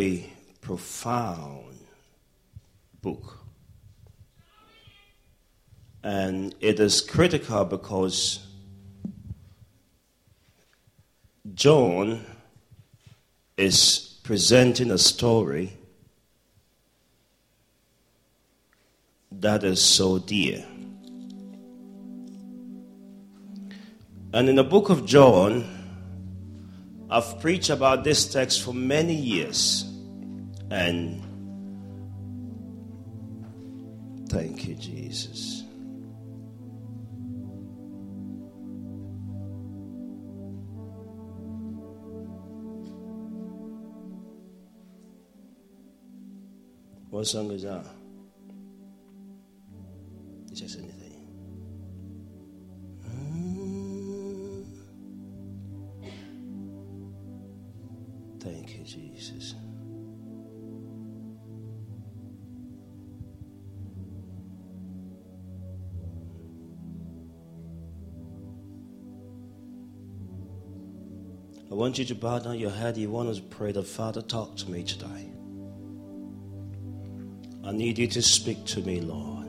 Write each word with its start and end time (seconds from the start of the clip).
a 0.00 0.24
profound 0.62 1.76
book. 3.02 3.38
And 6.02 6.54
it 6.60 6.80
is 6.80 7.02
critical 7.02 7.64
because 7.66 8.46
John 11.54 12.24
is 13.56 14.18
presenting 14.22 14.90
a 14.90 14.98
story 14.98 15.76
that 19.32 19.64
is 19.64 19.82
so 19.82 20.18
dear. 20.18 20.64
And 24.32 24.48
in 24.48 24.54
the 24.54 24.64
book 24.64 24.88
of 24.88 25.04
John, 25.04 25.80
I've 27.10 27.40
preached 27.40 27.70
about 27.70 28.04
this 28.04 28.32
text 28.32 28.62
for 28.62 28.72
many 28.72 29.14
years. 29.14 29.89
And 30.70 31.20
thank 34.28 34.68
you, 34.68 34.76
Jesus. 34.76 35.64
What 47.10 47.26
song 47.26 47.50
is 47.50 47.64
that? 47.64 47.84
It's 50.50 50.60
just 50.60 50.78
anything. 50.78 51.26
Mm. 53.04 54.64
Thank 58.40 58.78
you, 58.78 58.84
Jesus. 58.84 59.54
I 71.70 71.74
want 71.74 71.98
you 71.98 72.04
to 72.06 72.14
bow 72.16 72.40
down 72.40 72.58
your 72.58 72.70
head. 72.70 72.96
You 72.96 73.10
want 73.10 73.34
to 73.34 73.40
pray 73.42 73.70
the 73.70 73.84
Father, 73.84 74.22
talk 74.22 74.56
to 74.56 74.70
me 74.70 74.82
today. 74.82 75.30
I 77.64 77.70
need 77.70 77.98
you 77.98 78.08
to 78.08 78.22
speak 78.22 78.64
to 78.66 78.80
me, 78.80 79.00
Lord. 79.00 79.46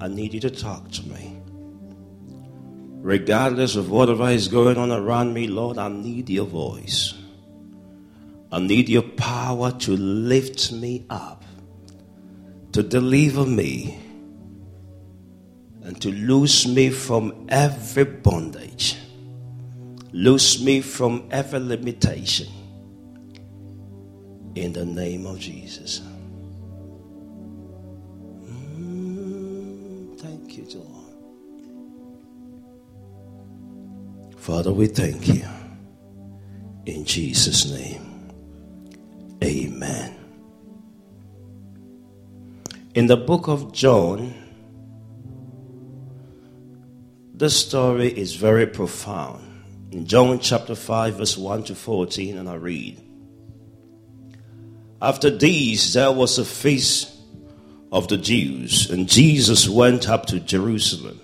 I 0.00 0.08
need 0.08 0.34
you 0.34 0.40
to 0.40 0.50
talk 0.50 0.90
to 0.90 1.08
me. 1.08 1.40
Regardless 3.00 3.76
of 3.76 3.90
whatever 3.90 4.28
is 4.28 4.48
going 4.48 4.76
on 4.76 4.92
around 4.92 5.32
me, 5.32 5.46
Lord, 5.46 5.78
I 5.78 5.88
need 5.88 6.28
your 6.28 6.44
voice. 6.44 7.14
I 8.52 8.58
need 8.58 8.88
your 8.88 9.02
power 9.02 9.72
to 9.72 9.96
lift 9.96 10.72
me 10.72 11.06
up, 11.08 11.44
to 12.72 12.82
deliver 12.82 13.46
me, 13.46 13.98
and 15.82 16.00
to 16.02 16.10
loose 16.10 16.66
me 16.66 16.90
from 16.90 17.46
every 17.48 18.04
bondage, 18.04 18.96
loose 20.18 20.60
me 20.60 20.80
from 20.80 21.28
every 21.30 21.60
limitation. 21.60 22.48
In 24.56 24.72
the 24.72 24.84
name 24.84 25.26
of 25.26 25.38
Jesus. 25.38 26.00
Mm, 28.42 30.18
thank 30.18 30.56
you, 30.56 30.66
Lord. 30.74 31.14
Father, 34.36 34.72
we 34.72 34.88
thank 34.88 35.28
you. 35.28 35.46
In 36.86 37.04
Jesus' 37.04 37.70
name, 37.70 38.32
amen. 39.44 40.16
In 42.94 43.06
the 43.06 43.16
book 43.16 43.46
of 43.46 43.70
John, 43.72 44.34
the 47.34 47.48
story 47.50 48.08
is 48.08 48.34
very 48.34 48.66
profound. 48.66 49.47
In 49.90 50.04
John 50.04 50.38
chapter 50.38 50.74
5, 50.74 51.14
verse 51.14 51.38
1 51.38 51.64
to 51.64 51.74
14, 51.74 52.36
and 52.36 52.48
I 52.48 52.56
read 52.56 53.00
After 55.00 55.30
these, 55.30 55.94
there 55.94 56.12
was 56.12 56.38
a 56.38 56.44
feast 56.44 57.10
of 57.90 58.08
the 58.08 58.18
Jews, 58.18 58.90
and 58.90 59.08
Jesus 59.08 59.66
went 59.66 60.06
up 60.08 60.26
to 60.26 60.40
Jerusalem. 60.40 61.20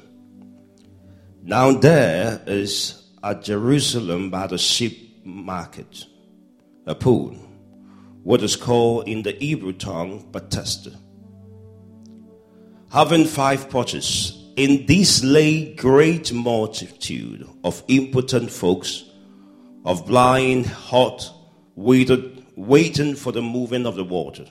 Now 1.42 1.72
there 1.72 2.40
is 2.46 3.02
at 3.22 3.42
Jerusalem 3.42 4.30
by 4.30 4.46
the 4.46 4.56
sheep 4.56 5.26
market, 5.26 6.06
a 6.86 6.94
pool, 6.94 7.32
what 8.22 8.42
is 8.42 8.56
called 8.56 9.06
in 9.06 9.22
the 9.22 9.32
Hebrew 9.32 9.74
tongue 9.74 10.26
Bethesda. 10.32 10.92
Having 12.90 13.26
five 13.26 13.68
porches, 13.68 14.43
in 14.56 14.86
this 14.86 15.22
lay 15.24 15.74
great 15.74 16.32
multitude 16.32 17.48
of 17.64 17.82
impotent 17.88 18.50
folks, 18.50 19.04
of 19.84 20.06
blind, 20.06 20.66
hot, 20.66 21.30
withered, 21.74 22.42
waiting 22.56 23.14
for 23.14 23.32
the 23.32 23.42
moving 23.42 23.86
of 23.86 23.96
the 23.96 24.04
water. 24.04 24.46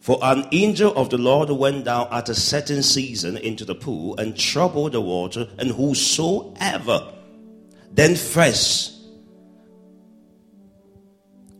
For 0.00 0.18
an 0.22 0.46
angel 0.52 0.92
of 0.96 1.10
the 1.10 1.18
Lord 1.18 1.48
went 1.50 1.84
down 1.84 2.08
at 2.10 2.28
a 2.28 2.34
certain 2.34 2.82
season 2.82 3.36
into 3.36 3.64
the 3.64 3.74
pool 3.74 4.18
and 4.18 4.36
troubled 4.36 4.92
the 4.92 5.00
water, 5.00 5.48
and 5.58 5.70
whosoever 5.70 7.12
then 7.94 8.16
first, 8.16 9.01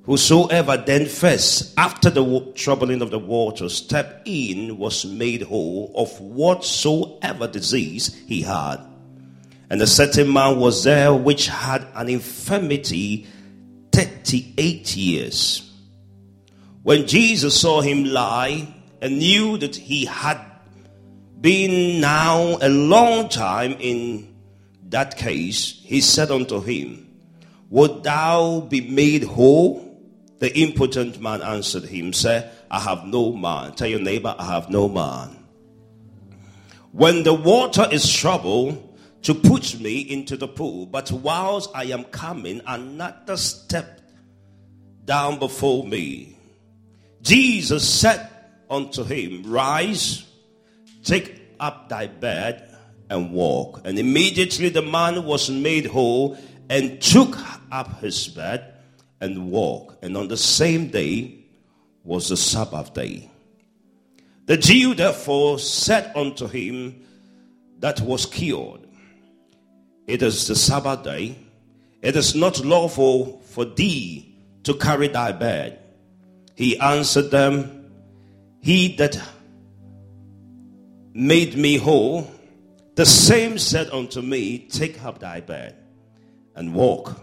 whosoever 0.04 0.76
then 0.76 1.06
first, 1.06 1.74
after 1.78 2.10
the 2.10 2.52
troubling 2.54 3.02
of 3.02 3.10
the 3.10 3.18
water, 3.18 3.68
stepped 3.68 4.26
in 4.26 4.78
was 4.78 5.04
made 5.04 5.42
whole 5.42 5.92
of 5.94 6.20
whatsoever 6.20 7.46
disease 7.46 8.14
he 8.26 8.42
had. 8.42 8.78
And 9.70 9.80
a 9.80 9.86
certain 9.86 10.32
man 10.32 10.58
was 10.58 10.84
there 10.84 11.14
which 11.14 11.46
had 11.46 11.86
an 11.94 12.08
infirmity 12.08 13.26
38 13.92 14.96
years. 14.96 15.70
When 16.82 17.06
Jesus 17.06 17.58
saw 17.58 17.80
him 17.80 18.04
lie 18.04 18.74
and 19.00 19.18
knew 19.18 19.56
that 19.58 19.76
he 19.76 20.04
had 20.04 20.40
been 21.40 22.00
now 22.00 22.58
a 22.60 22.68
long 22.68 23.28
time 23.28 23.76
in 23.78 24.34
that 24.90 25.16
case, 25.16 25.80
he 25.84 26.00
said 26.00 26.30
unto 26.30 26.60
him, 26.60 27.08
Would 27.70 28.02
thou 28.04 28.60
be 28.60 28.80
made 28.80 29.24
whole? 29.24 29.91
The 30.42 30.58
impotent 30.58 31.20
man 31.20 31.40
answered 31.40 31.84
him, 31.84 32.12
Say, 32.12 32.50
I 32.68 32.80
have 32.80 33.06
no 33.06 33.32
man. 33.32 33.74
Tell 33.74 33.86
your 33.86 34.00
neighbor, 34.00 34.34
I 34.36 34.44
have 34.46 34.70
no 34.70 34.88
man. 34.88 35.36
When 36.90 37.22
the 37.22 37.32
water 37.32 37.86
is 37.88 38.12
troubled, 38.12 38.98
to 39.22 39.34
put 39.36 39.78
me 39.78 40.00
into 40.00 40.36
the 40.36 40.48
pool, 40.48 40.86
but 40.86 41.12
whilst 41.12 41.70
I 41.76 41.84
am 41.84 42.02
coming, 42.02 42.60
another 42.66 43.36
step 43.36 44.00
down 45.04 45.38
before 45.38 45.86
me. 45.86 46.36
Jesus 47.20 47.88
said 47.88 48.28
unto 48.68 49.04
him, 49.04 49.44
Rise, 49.46 50.26
take 51.04 51.40
up 51.60 51.88
thy 51.88 52.08
bed 52.08 52.68
and 53.08 53.30
walk. 53.30 53.82
And 53.84 53.96
immediately 53.96 54.70
the 54.70 54.82
man 54.82 55.24
was 55.24 55.48
made 55.50 55.86
whole 55.86 56.36
and 56.68 57.00
took 57.00 57.38
up 57.70 58.00
his 58.00 58.26
bed 58.26 58.71
and 59.22 59.50
walk. 59.50 59.96
And 60.02 60.16
on 60.16 60.28
the 60.28 60.36
same 60.36 60.88
day 60.88 61.38
was 62.04 62.28
the 62.28 62.36
Sabbath 62.36 62.92
day. 62.92 63.30
The 64.46 64.56
Jew 64.58 64.94
therefore 64.94 65.58
said 65.58 66.12
unto 66.14 66.48
him 66.48 67.02
that 67.78 68.00
was 68.00 68.26
cured, 68.26 68.80
It 70.06 70.22
is 70.22 70.46
the 70.48 70.56
Sabbath 70.56 71.04
day. 71.04 71.38
It 72.02 72.16
is 72.16 72.34
not 72.34 72.64
lawful 72.64 73.40
for 73.46 73.64
thee 73.64 74.36
to 74.64 74.74
carry 74.74 75.08
thy 75.08 75.32
bed. 75.32 75.78
He 76.56 76.78
answered 76.78 77.30
them, 77.30 77.90
He 78.60 78.96
that 78.96 79.18
made 81.14 81.56
me 81.56 81.76
whole 81.76 82.28
the 82.94 83.06
same 83.06 83.56
said 83.56 83.88
unto 83.90 84.20
me, 84.20 84.58
Take 84.58 85.02
up 85.02 85.20
thy 85.20 85.40
bed 85.40 85.76
and 86.54 86.74
walk. 86.74 87.18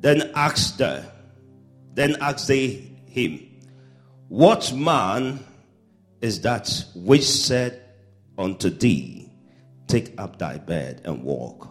Then 0.00 0.30
asked 0.34 0.78
then 1.94 2.16
asked 2.20 2.48
they 2.48 2.88
him, 3.06 3.40
What 4.28 4.72
man 4.72 5.40
is 6.20 6.42
that 6.42 6.84
which 6.94 7.24
said 7.24 7.82
unto 8.38 8.70
thee, 8.70 9.30
Take 9.86 10.14
up 10.18 10.38
thy 10.38 10.58
bed 10.58 11.02
and 11.04 11.22
walk? 11.22 11.68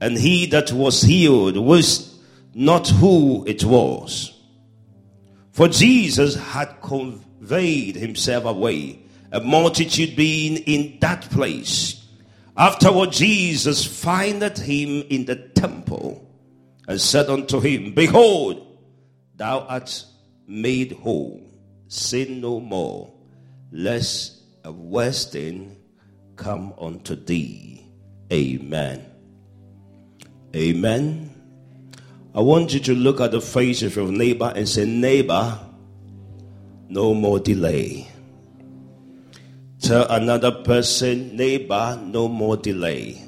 And 0.00 0.16
he 0.16 0.46
that 0.46 0.72
was 0.72 1.02
healed 1.02 1.56
was 1.56 2.18
not 2.54 2.88
who 2.88 3.44
it 3.46 3.64
was. 3.64 4.32
For 5.52 5.68
Jesus 5.68 6.34
had 6.36 6.80
conveyed 6.82 7.96
himself 7.96 8.44
away 8.44 9.00
a 9.32 9.40
multitude 9.40 10.16
being 10.16 10.56
in 10.58 10.98
that 11.00 11.22
place. 11.30 11.99
Afterward, 12.60 13.10
Jesus 13.10 13.86
findeth 13.86 14.58
him 14.58 15.02
in 15.08 15.24
the 15.24 15.36
temple 15.36 16.28
and 16.86 17.00
said 17.00 17.30
unto 17.30 17.58
him, 17.58 17.94
Behold, 17.94 18.76
thou 19.34 19.60
art 19.60 20.04
made 20.46 20.92
whole. 20.92 21.40
Sin 21.88 22.42
no 22.42 22.60
more, 22.60 23.14
lest 23.72 24.42
a 24.62 24.70
worse 24.70 25.24
thing 25.24 25.74
come 26.36 26.74
unto 26.78 27.14
thee. 27.14 27.82
Amen. 28.30 29.06
Amen. 30.54 31.30
I 32.34 32.40
want 32.42 32.74
you 32.74 32.80
to 32.80 32.94
look 32.94 33.22
at 33.22 33.30
the 33.30 33.40
face 33.40 33.80
of 33.80 33.96
your 33.96 34.12
neighbor 34.12 34.52
and 34.54 34.68
say, 34.68 34.84
Neighbor, 34.84 35.58
no 36.90 37.14
more 37.14 37.40
delay. 37.40 38.06
Tell 39.90 40.06
another 40.08 40.52
person, 40.52 41.34
Neighbor, 41.36 42.00
no 42.00 42.28
more 42.28 42.56
delay. 42.56 43.20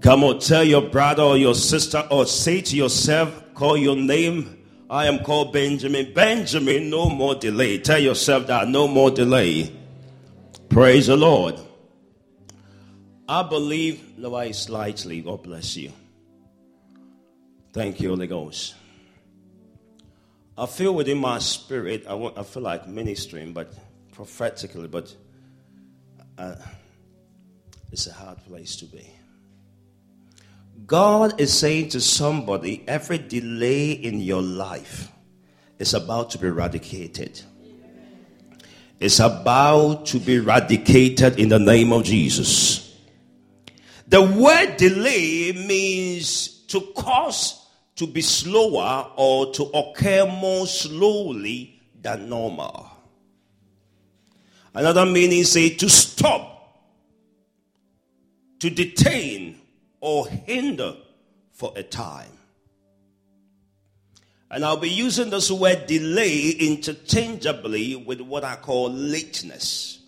Come 0.00 0.22
on, 0.22 0.38
tell 0.38 0.62
your 0.62 0.82
brother 0.82 1.24
or 1.24 1.36
your 1.36 1.56
sister, 1.56 2.06
or 2.08 2.24
say 2.24 2.60
to 2.60 2.76
yourself, 2.76 3.52
call 3.54 3.76
your 3.76 3.96
name. 3.96 4.64
I 4.88 5.06
am 5.06 5.24
called 5.24 5.52
Benjamin. 5.52 6.12
Benjamin, 6.14 6.88
no 6.88 7.10
more 7.10 7.34
delay. 7.34 7.78
Tell 7.78 7.98
yourself 7.98 8.46
that, 8.46 8.68
no 8.68 8.86
more 8.86 9.10
delay. 9.10 9.74
Praise 10.68 11.08
the 11.08 11.16
Lord. 11.16 11.58
I 13.28 13.42
believe, 13.42 14.00
Lord, 14.16 14.54
slightly. 14.54 15.20
God 15.20 15.42
bless 15.42 15.76
you. 15.76 15.92
Thank 17.72 18.00
you, 18.00 18.10
Holy 18.10 18.28
Ghost. 18.28 18.76
I 20.60 20.66
feel 20.66 20.94
within 20.94 21.16
my 21.16 21.38
spirit, 21.38 22.04
I, 22.06 22.12
want, 22.12 22.36
I 22.36 22.42
feel 22.42 22.62
like 22.62 22.86
ministering, 22.86 23.54
but 23.54 23.72
prophetically, 24.12 24.88
but 24.88 25.16
uh, 26.36 26.56
it's 27.90 28.06
a 28.06 28.12
hard 28.12 28.44
place 28.44 28.76
to 28.76 28.84
be. 28.84 29.10
God 30.84 31.40
is 31.40 31.58
saying 31.58 31.88
to 31.90 32.00
somebody, 32.02 32.84
every 32.86 33.16
delay 33.16 33.92
in 33.92 34.20
your 34.20 34.42
life 34.42 35.10
is 35.78 35.94
about 35.94 36.28
to 36.32 36.38
be 36.38 36.48
eradicated. 36.48 37.40
It's 38.98 39.18
about 39.18 40.04
to 40.06 40.18
be 40.18 40.36
eradicated 40.36 41.38
in 41.38 41.48
the 41.48 41.58
name 41.58 41.90
of 41.90 42.04
Jesus. 42.04 43.00
The 44.08 44.20
word 44.20 44.76
delay 44.76 45.52
means 45.52 46.48
to 46.66 46.82
cause 46.94 47.59
to 48.00 48.06
be 48.06 48.22
slower 48.22 49.10
or 49.16 49.52
to 49.52 49.64
occur 49.74 50.24
more 50.24 50.66
slowly 50.66 51.78
than 52.00 52.30
normal. 52.30 52.90
Another 54.72 55.04
meaning 55.04 55.44
say 55.44 55.68
to 55.68 55.86
stop, 55.90 56.80
to 58.60 58.70
detain, 58.70 59.60
or 60.00 60.26
hinder 60.28 60.96
for 61.52 61.74
a 61.76 61.82
time. 61.82 62.32
And 64.50 64.64
I'll 64.64 64.78
be 64.78 64.88
using 64.88 65.28
this 65.28 65.50
word 65.50 65.86
delay 65.86 66.52
interchangeably 66.58 67.96
with 67.96 68.22
what 68.22 68.44
I 68.44 68.56
call 68.56 68.90
lateness. 68.90 69.98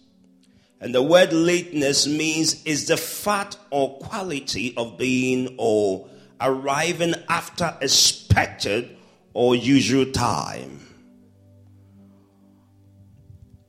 And 0.80 0.94
the 0.94 1.02
word 1.02 1.34
lateness 1.34 2.06
means 2.06 2.64
is 2.64 2.86
the 2.86 2.96
fact 2.96 3.58
or 3.68 3.98
quality 3.98 4.74
of 4.78 4.96
being 4.96 5.56
or 5.58 6.08
arriving 6.42 7.14
after 7.28 7.76
expected 7.80 8.96
or 9.32 9.54
usual 9.54 10.06
time. 10.06 10.80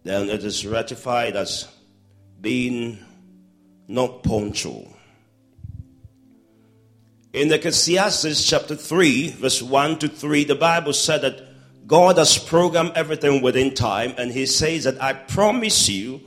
Then 0.03 0.29
it 0.29 0.43
is 0.43 0.65
ratified 0.65 1.35
as 1.35 1.67
being 2.41 2.99
not 3.87 4.23
punctual. 4.23 4.93
In 7.31 7.47
the 7.47 7.55
Ecclesiastes 7.55 8.47
chapter 8.47 8.75
3, 8.75 9.29
verse 9.29 9.61
1 9.61 9.99
to 9.99 10.07
3, 10.07 10.43
the 10.43 10.55
Bible 10.55 10.93
said 10.93 11.21
that 11.21 11.41
God 11.87 12.17
has 12.17 12.37
programmed 12.37 12.91
everything 12.95 13.41
within 13.41 13.73
time, 13.73 14.13
and 14.17 14.31
He 14.31 14.45
says 14.45 14.83
that 14.83 15.01
I 15.01 15.13
promise 15.13 15.89
you, 15.89 16.21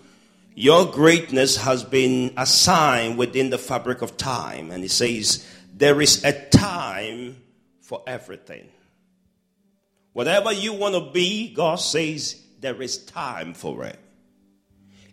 your 0.55 0.91
greatness 0.91 1.59
has 1.59 1.85
been 1.85 2.33
assigned 2.37 3.19
within 3.19 3.51
the 3.51 3.59
fabric 3.59 4.03
of 4.03 4.17
time. 4.17 4.71
And 4.71 4.83
He 4.83 4.89
says, 4.89 5.47
there 5.77 6.01
is 6.01 6.25
a 6.25 6.33
time 6.49 7.37
for 7.83 8.03
everything. 8.07 8.67
Whatever 10.15 10.51
you 10.51 10.73
want 10.73 10.95
to 10.95 11.13
be, 11.13 11.53
God 11.53 11.77
says, 11.77 12.43
there 12.61 12.81
is 12.81 12.97
time 13.05 13.53
for 13.53 13.85
it. 13.85 13.99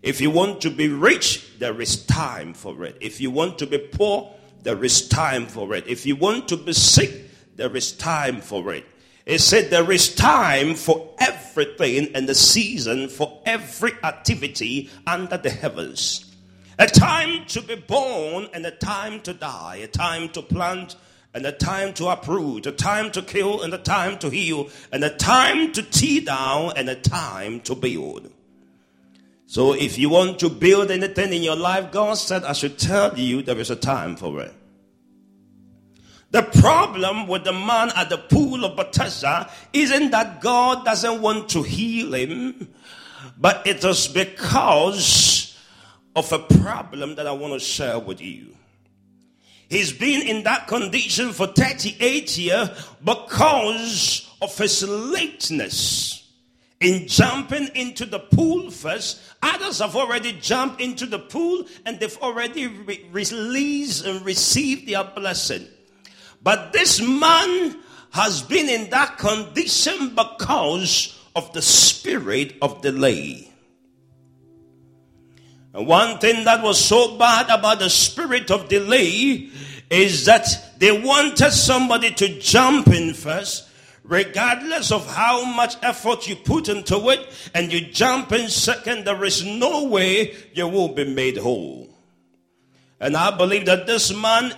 If 0.01 0.21
you 0.21 0.31
want 0.31 0.61
to 0.61 0.69
be 0.69 0.87
rich, 0.87 1.59
there 1.59 1.79
is 1.81 2.05
time 2.05 2.53
for 2.53 2.85
it. 2.85 2.97
If 3.01 3.19
you 3.19 3.29
want 3.29 3.59
to 3.59 3.67
be 3.67 3.77
poor, 3.77 4.33
there 4.61 4.81
is 4.85 5.09
time 5.09 5.47
for 5.47 5.75
it. 5.75 5.85
If 5.87 6.05
you 6.05 6.15
want 6.15 6.47
to 6.47 6.57
be 6.57 6.71
sick, 6.71 7.29
there 7.57 7.75
is 7.75 7.91
time 7.91 8.39
for 8.39 8.73
it. 8.73 8.85
It 9.25 9.39
said 9.39 9.69
there 9.69 9.91
is 9.91 10.15
time 10.15 10.75
for 10.75 11.13
everything 11.19 12.15
and 12.15 12.27
the 12.27 12.35
season 12.35 13.09
for 13.09 13.41
every 13.45 13.91
activity 14.01 14.89
under 15.05 15.37
the 15.37 15.49
heavens. 15.49 16.32
A 16.79 16.87
time 16.87 17.45
to 17.47 17.61
be 17.61 17.75
born 17.75 18.47
and 18.53 18.65
a 18.65 18.71
time 18.71 19.21
to 19.21 19.33
die, 19.33 19.75
a 19.77 19.87
time 19.87 20.29
to 20.29 20.41
plant 20.41 20.95
and 21.33 21.45
a 21.45 21.51
time 21.51 21.93
to 21.95 22.07
uproot, 22.07 22.65
a 22.65 22.71
time 22.71 23.11
to 23.11 23.21
kill 23.21 23.61
and 23.61 23.73
a 23.73 23.77
time 23.77 24.17
to 24.19 24.29
heal, 24.29 24.69
and 24.91 25.03
a 25.03 25.09
time 25.09 25.71
to 25.71 25.81
tear 25.81 26.21
down 26.21 26.73
and 26.75 26.89
a 26.89 26.95
time 26.95 27.59
to 27.61 27.75
build. 27.75 28.31
So 29.45 29.73
if 29.73 29.97
you 29.97 30.09
want 30.09 30.39
to 30.39 30.49
build 30.49 30.89
anything 30.89 31.31
in 31.33 31.43
your 31.43 31.55
life, 31.55 31.91
God 31.91 32.15
said, 32.15 32.43
I 32.43 32.53
should 32.53 32.79
tell 32.79 33.17
you 33.17 33.41
there 33.43 33.59
is 33.59 33.69
a 33.69 33.75
time 33.75 34.15
for 34.15 34.41
it. 34.41 34.53
The 36.31 36.41
problem 36.41 37.27
with 37.27 37.43
the 37.43 37.53
man 37.53 37.91
at 37.95 38.09
the 38.09 38.17
pool 38.17 38.65
of 38.65 38.75
Bethesda 38.75 39.51
isn't 39.71 40.09
that 40.09 40.41
God 40.41 40.83
doesn't 40.83 41.21
want 41.21 41.49
to 41.49 41.61
heal 41.61 42.15
him, 42.15 42.73
but 43.37 43.67
it 43.67 43.83
is 43.83 44.07
because 44.07 45.42
of 46.15 46.31
a 46.31 46.39
problem 46.39 47.15
that 47.15 47.27
I 47.27 47.31
want 47.31 47.53
to 47.53 47.59
share 47.59 47.99
with 47.99 48.21
you. 48.21 48.55
He's 49.69 49.91
been 49.91 50.27
in 50.27 50.43
that 50.43 50.67
condition 50.67 51.31
for 51.31 51.47
38 51.47 52.37
years 52.37 52.69
because 53.03 54.29
of 54.41 54.55
his 54.57 54.83
lateness 54.87 56.29
in 56.79 57.07
jumping 57.07 57.69
into 57.73 58.05
the 58.05 58.19
pool 58.19 58.69
first. 58.69 59.19
Others 59.41 59.79
have 59.79 59.95
already 59.95 60.33
jumped 60.33 60.79
into 60.79 61.05
the 61.05 61.17
pool 61.17 61.65
and 61.85 61.99
they've 61.99 62.17
already 62.17 62.67
re- 62.67 63.05
released 63.11 64.05
and 64.05 64.23
received 64.23 64.87
their 64.87 65.03
blessing. 65.03 65.65
But 66.43 66.73
this 66.73 67.01
man 67.01 67.79
has 68.11 68.41
been 68.41 68.69
in 68.69 68.89
that 68.91 69.17
condition 69.17 70.13
because 70.13 71.19
of 71.35 71.51
the 71.53 71.61
spirit 71.61 72.55
of 72.61 72.81
delay. 72.81 73.52
And 75.73 75.87
one 75.87 76.19
thing 76.19 76.43
that 76.45 76.63
was 76.63 76.83
so 76.83 77.17
bad 77.17 77.49
about 77.49 77.79
the 77.79 77.89
spirit 77.89 78.51
of 78.51 78.69
delay 78.69 79.49
is 79.89 80.25
that 80.25 80.47
they 80.77 80.91
wanted 80.91 81.51
somebody 81.51 82.11
to 82.11 82.39
jump 82.39 82.87
in 82.87 83.13
first 83.13 83.69
regardless 84.03 84.91
of 84.91 85.07
how 85.07 85.45
much 85.45 85.75
effort 85.81 86.27
you 86.27 86.35
put 86.35 86.69
into 86.69 87.09
it, 87.09 87.49
and 87.53 87.71
you 87.71 87.81
jump 87.81 88.31
in 88.31 88.49
second, 88.49 89.05
there 89.05 89.23
is 89.23 89.43
no 89.43 89.85
way 89.85 90.35
you 90.53 90.67
will 90.67 90.89
be 90.89 91.05
made 91.05 91.37
whole. 91.37 91.89
And 92.99 93.17
I 93.17 93.35
believe 93.35 93.65
that 93.65 93.87
this 93.87 94.13
man 94.13 94.53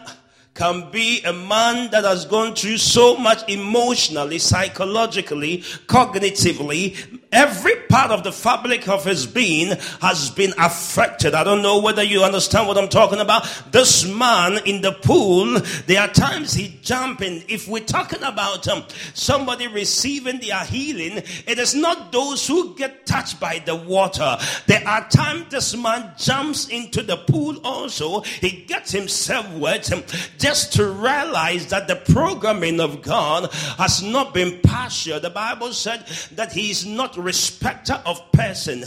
can 0.53 0.89
be 0.89 1.21
a 1.23 1.33
man 1.33 1.91
that 1.91 2.05
has 2.05 2.25
gone 2.25 2.55
through 2.55 2.77
so 2.77 3.17
much 3.17 3.47
emotionally, 3.49 4.39
psychologically, 4.39 5.59
cognitively. 5.87 6.95
Every 7.35 7.75
part 7.89 8.11
of 8.11 8.23
the 8.23 8.31
fabric 8.31 8.87
of 8.87 9.03
his 9.03 9.25
being 9.27 9.75
has 9.99 10.29
been 10.29 10.53
affected. 10.57 11.35
I 11.35 11.43
don't 11.43 11.61
know 11.61 11.81
whether 11.81 12.01
you 12.01 12.23
understand 12.23 12.65
what 12.65 12.77
I'm 12.77 12.87
talking 12.87 13.19
about. 13.19 13.45
This 13.71 14.05
man 14.05 14.59
in 14.65 14.79
the 14.81 14.93
pool, 14.93 15.59
there 15.85 15.99
are 15.99 16.07
times 16.07 16.53
he 16.53 16.79
jumping. 16.81 17.43
If 17.49 17.67
we're 17.67 17.83
talking 17.83 18.23
about 18.23 18.69
um, 18.69 18.85
somebody 19.13 19.67
receiving 19.67 20.39
their 20.39 20.63
healing, 20.63 21.23
it 21.45 21.59
is 21.59 21.75
not 21.75 22.13
those 22.13 22.47
who 22.47 22.73
get 22.75 23.05
touched 23.05 23.37
by 23.41 23.61
the 23.65 23.75
water. 23.75 24.37
There 24.67 24.87
are 24.87 25.05
times 25.09 25.47
this 25.49 25.75
man 25.75 26.13
jumps 26.17 26.69
into 26.69 27.03
the 27.03 27.17
pool 27.17 27.57
also. 27.65 28.21
He 28.21 28.63
gets 28.65 28.93
himself 28.93 29.51
wet. 29.55 29.91
Um, 29.91 30.03
just 30.39 30.71
to 30.73 30.89
realize 30.89 31.67
that 31.67 31.89
the 31.89 31.97
programming 31.97 32.79
of 32.79 33.01
God 33.01 33.51
has 33.77 34.01
not 34.01 34.33
been 34.33 34.61
partial. 34.61 35.19
The 35.19 35.29
Bible 35.29 35.73
said 35.73 36.05
that 36.35 36.53
He 36.53 36.69
is 36.69 36.85
not 36.85 37.17
respecter 37.25 38.01
of 38.05 38.21
person, 38.31 38.83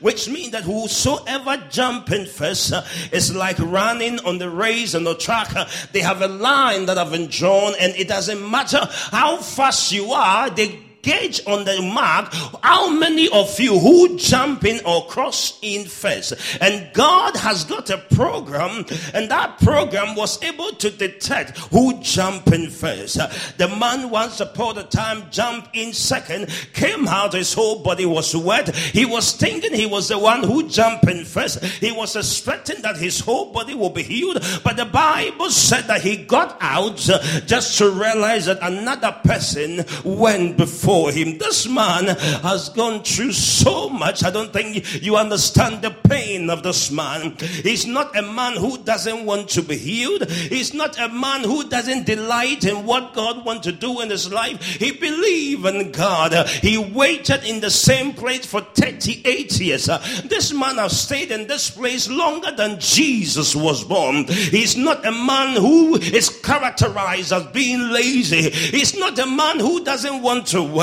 which 0.00 0.28
means 0.28 0.50
that 0.52 0.64
whosoever 0.64 1.62
jumping 1.70 2.26
first 2.26 2.72
is 3.12 3.34
like 3.36 3.58
running 3.60 4.18
on 4.20 4.38
the 4.38 4.50
race 4.50 4.94
on 4.94 5.04
the 5.04 5.14
track. 5.14 5.54
They 5.92 6.00
have 6.00 6.22
a 6.22 6.28
line 6.28 6.86
that 6.86 6.96
have 6.96 7.12
been 7.12 7.28
drawn, 7.28 7.74
and 7.78 7.94
it 7.94 8.08
doesn't 8.08 8.50
matter 8.50 8.80
how 8.90 9.36
fast 9.36 9.92
you 9.92 10.12
are. 10.12 10.50
They 10.50 10.80
gauge 11.02 11.40
on 11.46 11.64
the 11.64 11.82
mark 11.82 12.32
how 12.62 12.88
many 12.90 13.28
of 13.30 13.58
you 13.58 13.78
who 13.78 14.16
jump 14.16 14.64
in 14.64 14.80
or 14.84 15.06
cross 15.06 15.58
in 15.62 15.84
first. 15.84 16.32
And 16.60 16.88
God 16.94 17.36
has 17.36 17.64
got 17.64 17.90
a 17.90 17.98
program, 17.98 18.84
and 19.12 19.30
that 19.30 19.58
program 19.58 20.14
was 20.14 20.42
able 20.42 20.72
to 20.72 20.90
detect 20.90 21.58
who 21.58 22.00
jump 22.00 22.48
in 22.52 22.70
first. 22.70 23.16
The 23.58 23.68
man 23.68 24.10
once 24.10 24.40
upon 24.40 24.78
a 24.78 24.84
time 24.84 25.24
jumped 25.30 25.74
in 25.74 25.92
second, 25.92 26.48
came 26.72 27.08
out, 27.08 27.32
his 27.32 27.52
whole 27.52 27.82
body 27.82 28.06
was 28.06 28.34
wet. 28.36 28.74
He 28.74 29.04
was 29.04 29.32
thinking 29.32 29.74
he 29.74 29.86
was 29.86 30.08
the 30.08 30.18
one 30.18 30.44
who 30.44 30.68
jumped 30.68 31.08
in 31.08 31.24
first. 31.24 31.62
He 31.64 31.90
was 31.90 32.14
expecting 32.16 32.82
that 32.82 32.96
his 32.96 33.20
whole 33.20 33.52
body 33.52 33.74
will 33.74 33.90
be 33.90 34.02
healed, 34.02 34.44
but 34.62 34.76
the 34.76 34.84
Bible 34.84 35.50
said 35.50 35.82
that 35.82 36.02
he 36.02 36.16
got 36.16 36.56
out 36.60 36.96
just 36.96 37.78
to 37.78 37.90
realize 37.90 38.46
that 38.46 38.58
another 38.62 39.12
person 39.24 39.84
went 40.04 40.56
before 40.56 40.91
him. 41.10 41.38
This 41.38 41.68
man 41.68 42.06
has 42.42 42.68
gone 42.68 43.02
through 43.02 43.32
so 43.32 43.88
much. 43.88 44.24
I 44.24 44.30
don't 44.30 44.52
think 44.52 45.02
you 45.02 45.16
understand 45.16 45.82
the 45.82 45.90
pain 45.90 46.50
of 46.50 46.62
this 46.62 46.90
man. 46.90 47.36
He's 47.38 47.86
not 47.86 48.16
a 48.16 48.22
man 48.22 48.56
who 48.56 48.78
doesn't 48.78 49.24
want 49.24 49.48
to 49.50 49.62
be 49.62 49.76
healed. 49.76 50.30
He's 50.30 50.74
not 50.74 50.98
a 50.98 51.08
man 51.08 51.44
who 51.44 51.68
doesn't 51.68 52.06
delight 52.06 52.64
in 52.64 52.84
what 52.84 53.14
God 53.14 53.44
wants 53.44 53.66
to 53.66 53.72
do 53.72 54.00
in 54.00 54.10
his 54.10 54.30
life. 54.32 54.62
He 54.62 54.92
believed 54.92 55.66
in 55.66 55.92
God. 55.92 56.48
He 56.48 56.76
waited 56.78 57.44
in 57.44 57.60
the 57.60 57.70
same 57.70 58.12
place 58.12 58.44
for 58.46 58.60
38 58.60 59.60
years. 59.60 59.86
This 60.24 60.52
man 60.52 60.76
has 60.76 61.00
stayed 61.00 61.30
in 61.30 61.46
this 61.46 61.70
place 61.70 62.08
longer 62.08 62.52
than 62.52 62.78
Jesus 62.80 63.56
was 63.56 63.84
born. 63.84 64.24
He's 64.26 64.76
not 64.76 65.04
a 65.06 65.12
man 65.12 65.56
who 65.56 65.96
is 65.96 66.28
characterized 66.28 67.32
as 67.32 67.44
being 67.46 67.90
lazy. 67.90 68.50
He's 68.50 68.96
not 68.98 69.18
a 69.18 69.26
man 69.26 69.58
who 69.58 69.84
doesn't 69.84 70.22
want 70.22 70.46
to 70.48 70.62
work. 70.62 70.81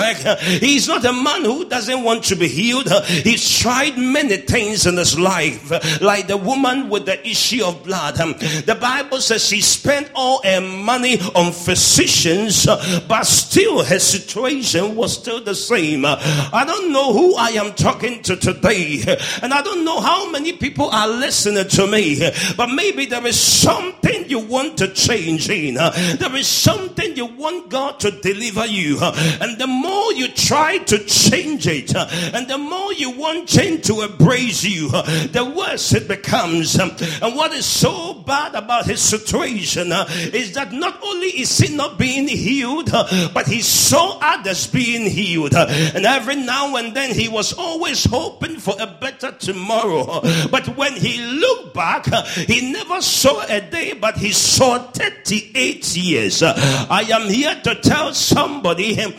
He's 0.59 0.87
not 0.87 1.05
a 1.05 1.13
man 1.13 1.43
who 1.43 1.67
doesn't 1.67 2.03
want 2.03 2.23
to 2.25 2.35
be 2.35 2.47
healed. 2.47 2.89
He's 3.05 3.59
tried 3.59 3.97
many 3.97 4.37
things 4.37 4.85
in 4.85 4.97
his 4.97 5.17
life, 5.19 5.71
like 6.01 6.27
the 6.27 6.37
woman 6.37 6.89
with 6.89 7.05
the 7.05 7.27
issue 7.27 7.63
of 7.63 7.83
blood. 7.83 8.15
The 8.15 8.77
Bible 8.79 9.21
says 9.21 9.45
she 9.45 9.61
spent 9.61 10.11
all 10.15 10.41
her 10.43 10.61
money 10.61 11.19
on 11.35 11.51
physicians, 11.51 12.65
but 12.65 13.23
still 13.23 13.83
her 13.83 13.99
situation 13.99 14.95
was 14.95 15.13
still 15.13 15.41
the 15.41 15.55
same. 15.55 16.05
I 16.05 16.63
don't 16.65 16.91
know 16.91 17.13
who 17.13 17.35
I 17.35 17.49
am 17.51 17.73
talking 17.73 18.21
to 18.23 18.35
today, 18.35 19.03
and 19.41 19.53
I 19.53 19.61
don't 19.61 19.83
know 19.83 19.99
how 19.99 20.29
many 20.31 20.53
people 20.53 20.89
are 20.89 21.07
listening 21.07 21.67
to 21.67 21.87
me, 21.87 22.21
but 22.55 22.67
maybe 22.67 23.05
there 23.05 23.25
is 23.25 23.39
something 23.39 24.29
you 24.29 24.39
want 24.39 24.77
to 24.77 24.87
change 24.93 25.49
in. 25.49 25.75
There 25.75 26.35
is 26.35 26.47
something 26.47 27.15
you 27.15 27.25
want 27.25 27.69
God 27.69 27.99
to 28.01 28.11
deliver 28.11 28.65
you, 28.65 28.99
and 29.01 29.57
the 29.57 29.67
more 29.67 29.88
you 30.19 30.27
try 30.29 30.77
to 30.77 30.99
change 31.05 31.67
it, 31.67 31.95
uh, 31.95 32.07
and 32.33 32.47
the 32.47 32.57
more 32.57 32.93
you 32.93 33.11
want 33.11 33.47
change 33.47 33.85
to 33.87 34.01
embrace 34.01 34.63
you, 34.63 34.89
uh, 34.93 35.01
the 35.27 35.45
worse 35.45 35.93
it 35.93 36.07
becomes. 36.07 36.77
Um, 36.79 36.91
and 37.21 37.35
what 37.35 37.51
is 37.53 37.65
so 37.65 38.13
bad 38.13 38.55
about 38.55 38.85
his 38.85 39.01
situation 39.01 39.91
uh, 39.91 40.05
is 40.09 40.53
that 40.53 40.71
not 40.73 41.01
only 41.03 41.27
is 41.27 41.57
he 41.57 41.75
not 41.75 41.97
being 41.97 42.27
healed, 42.27 42.91
but 43.33 43.47
he 43.47 43.61
saw 43.61 44.19
others 44.21 44.67
being 44.67 45.09
healed. 45.09 45.53
And 45.53 46.05
every 46.05 46.35
now 46.35 46.75
and 46.75 46.95
then 46.95 47.13
he 47.13 47.27
was 47.27 47.53
always 47.53 48.03
hoping 48.05 48.57
for 48.57 48.75
a 48.79 48.87
better 48.87 49.31
tomorrow. 49.31 50.21
But 50.49 50.75
when 50.77 50.93
he 50.93 51.21
looked 51.21 51.73
back, 51.73 52.05
he 52.35 52.71
never 52.71 53.01
saw 53.01 53.43
a 53.47 53.61
day, 53.61 53.93
but 53.93 54.17
he 54.17 54.31
saw 54.31 54.77
38 54.79 55.95
years. 55.95 56.43
I 56.43 57.05
am 57.11 57.29
here 57.29 57.55
to 57.63 57.75
tell 57.75 58.13
somebody 58.13 58.99
um, 59.01 59.13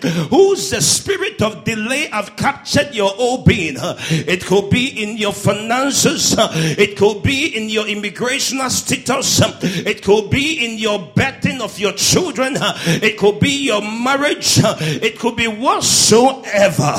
the 0.68 0.82
spirit 0.82 1.40
of 1.40 1.64
delay 1.64 2.08
have 2.08 2.36
captured 2.36 2.94
your 2.94 3.10
whole 3.10 3.42
being. 3.44 3.76
It 3.78 4.44
could 4.44 4.68
be 4.68 5.02
in 5.02 5.16
your 5.16 5.32
finances, 5.32 6.34
it 6.38 6.98
could 6.98 7.22
be 7.22 7.56
in 7.56 7.70
your 7.70 7.86
immigration 7.86 8.58
status, 8.68 9.40
it 9.62 10.02
could 10.02 10.28
be 10.28 10.64
in 10.64 10.76
your 10.76 10.98
betting 11.14 11.62
of 11.62 11.78
your 11.78 11.92
children, 11.92 12.56
it 12.58 13.16
could 13.16 13.40
be 13.40 13.64
your 13.64 13.80
marriage, 13.80 14.58
it 14.60 15.18
could 15.18 15.36
be 15.36 15.48
whatsoever. 15.48 16.94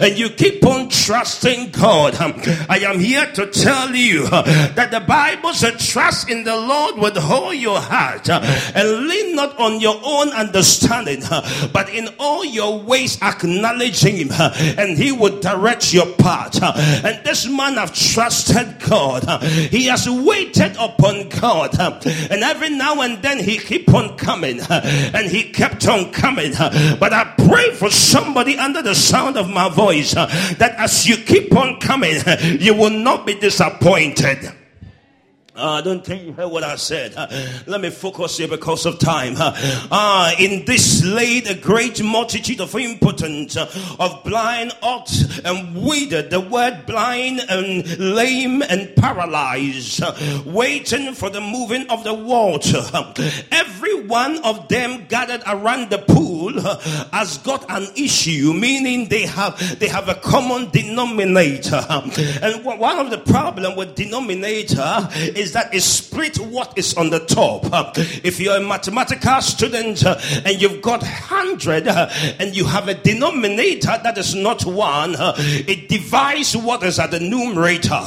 And 0.00 0.16
you 0.16 0.30
keep 0.30 0.64
on 0.64 0.88
trusting 0.88 1.70
God. 1.72 2.14
I 2.68 2.78
am 2.78 2.98
here 2.98 3.26
to 3.32 3.46
tell 3.48 3.94
you 3.94 4.28
that 4.28 4.90
the 4.90 5.00
Bible 5.00 5.52
says, 5.52 5.86
Trust 5.86 6.30
in 6.30 6.44
the 6.44 6.56
Lord 6.56 6.98
with 6.98 7.18
all 7.18 7.52
your 7.52 7.80
heart 7.80 8.28
and 8.30 9.06
lean 9.06 9.34
not 9.34 9.58
on 9.58 9.80
your 9.80 10.00
own 10.04 10.30
understanding, 10.30 11.22
but 11.72 11.88
in 11.88 12.08
all 12.18 12.44
your 12.44 12.78
ways 12.80 13.01
acknowledging 13.22 14.16
Him, 14.16 14.32
and 14.32 14.96
He 14.96 15.12
will 15.12 15.40
direct 15.40 15.92
your 15.92 16.06
path. 16.16 16.62
And 16.62 17.24
this 17.24 17.48
man 17.48 17.74
have 17.74 17.92
trusted 17.92 18.80
God. 18.80 19.42
He 19.42 19.86
has 19.86 20.08
waited 20.08 20.76
upon 20.78 21.28
God, 21.28 21.78
and 21.78 22.42
every 22.42 22.70
now 22.70 23.00
and 23.00 23.22
then 23.22 23.38
he 23.38 23.58
keep 23.58 23.92
on 23.92 24.16
coming, 24.16 24.60
and 24.70 25.26
he 25.26 25.44
kept 25.50 25.86
on 25.88 26.12
coming. 26.12 26.52
But 26.52 27.12
I 27.12 27.34
pray 27.48 27.72
for 27.74 27.90
somebody 27.90 28.56
under 28.58 28.82
the 28.82 28.94
sound 28.94 29.36
of 29.36 29.48
my 29.48 29.68
voice 29.68 30.14
that 30.14 30.74
as 30.78 31.06
you 31.06 31.16
keep 31.16 31.54
on 31.56 31.80
coming, 31.80 32.16
you 32.60 32.74
will 32.74 32.90
not 32.90 33.26
be 33.26 33.34
disappointed. 33.34 34.52
Uh, 35.54 35.72
I 35.72 35.80
don't 35.82 36.02
think 36.02 36.24
you 36.24 36.32
heard 36.32 36.50
what 36.50 36.64
I 36.64 36.76
said. 36.76 37.12
Uh, 37.14 37.26
let 37.66 37.82
me 37.82 37.90
focus 37.90 38.38
here 38.38 38.48
because 38.48 38.86
of 38.86 38.98
time. 38.98 39.34
Uh, 39.36 39.52
uh 39.90 40.32
in 40.38 40.64
this 40.64 41.04
laid 41.04 41.46
a 41.46 41.54
great 41.54 42.02
multitude 42.02 42.58
of 42.62 42.74
impotent, 42.74 43.58
uh, 43.58 43.66
of 44.00 44.24
blind, 44.24 44.72
hot, 44.80 45.12
and 45.44 45.76
withered. 45.84 46.30
The 46.30 46.40
word 46.40 46.86
blind 46.86 47.42
and 47.50 47.98
lame 47.98 48.62
and 48.62 48.96
paralyzed, 48.96 50.02
uh, 50.02 50.16
waiting 50.46 51.12
for 51.12 51.28
the 51.28 51.42
moving 51.42 51.86
of 51.90 52.02
the 52.02 52.14
water. 52.14 52.82
Every 53.52 54.06
one 54.06 54.38
of 54.44 54.68
them 54.68 55.04
gathered 55.06 55.42
around 55.46 55.90
the 55.90 55.98
pool 55.98 56.58
has 57.12 57.36
got 57.38 57.70
an 57.70 57.88
issue, 57.94 58.54
meaning 58.54 59.08
they 59.08 59.26
have 59.26 59.78
they 59.78 59.88
have 59.88 60.08
a 60.08 60.14
common 60.14 60.70
denominator. 60.70 61.84
And 62.40 62.64
one 62.64 62.98
of 62.98 63.10
the 63.10 63.18
problem 63.18 63.76
with 63.76 63.94
denominator 63.94 65.08
is 65.42 65.52
that 65.52 65.74
it 65.74 65.82
split 65.82 66.38
what 66.38 66.78
is 66.78 66.94
on 66.94 67.10
the 67.10 67.18
top. 67.18 67.64
If 68.24 68.40
you're 68.40 68.56
a 68.56 68.60
mathematical 68.60 69.40
student 69.42 70.06
uh, 70.06 70.18
and 70.44 70.60
you've 70.60 70.80
got 70.80 71.02
100 71.02 71.88
uh, 71.88 72.08
and 72.38 72.56
you 72.56 72.64
have 72.64 72.88
a 72.88 72.94
denominator 72.94 73.98
that 74.02 74.16
is 74.16 74.34
not 74.34 74.64
one, 74.64 75.16
uh, 75.16 75.34
it 75.38 75.88
divides 75.88 76.56
what 76.56 76.82
is 76.84 76.98
at 76.98 77.10
the 77.10 77.20
numerator. 77.20 78.00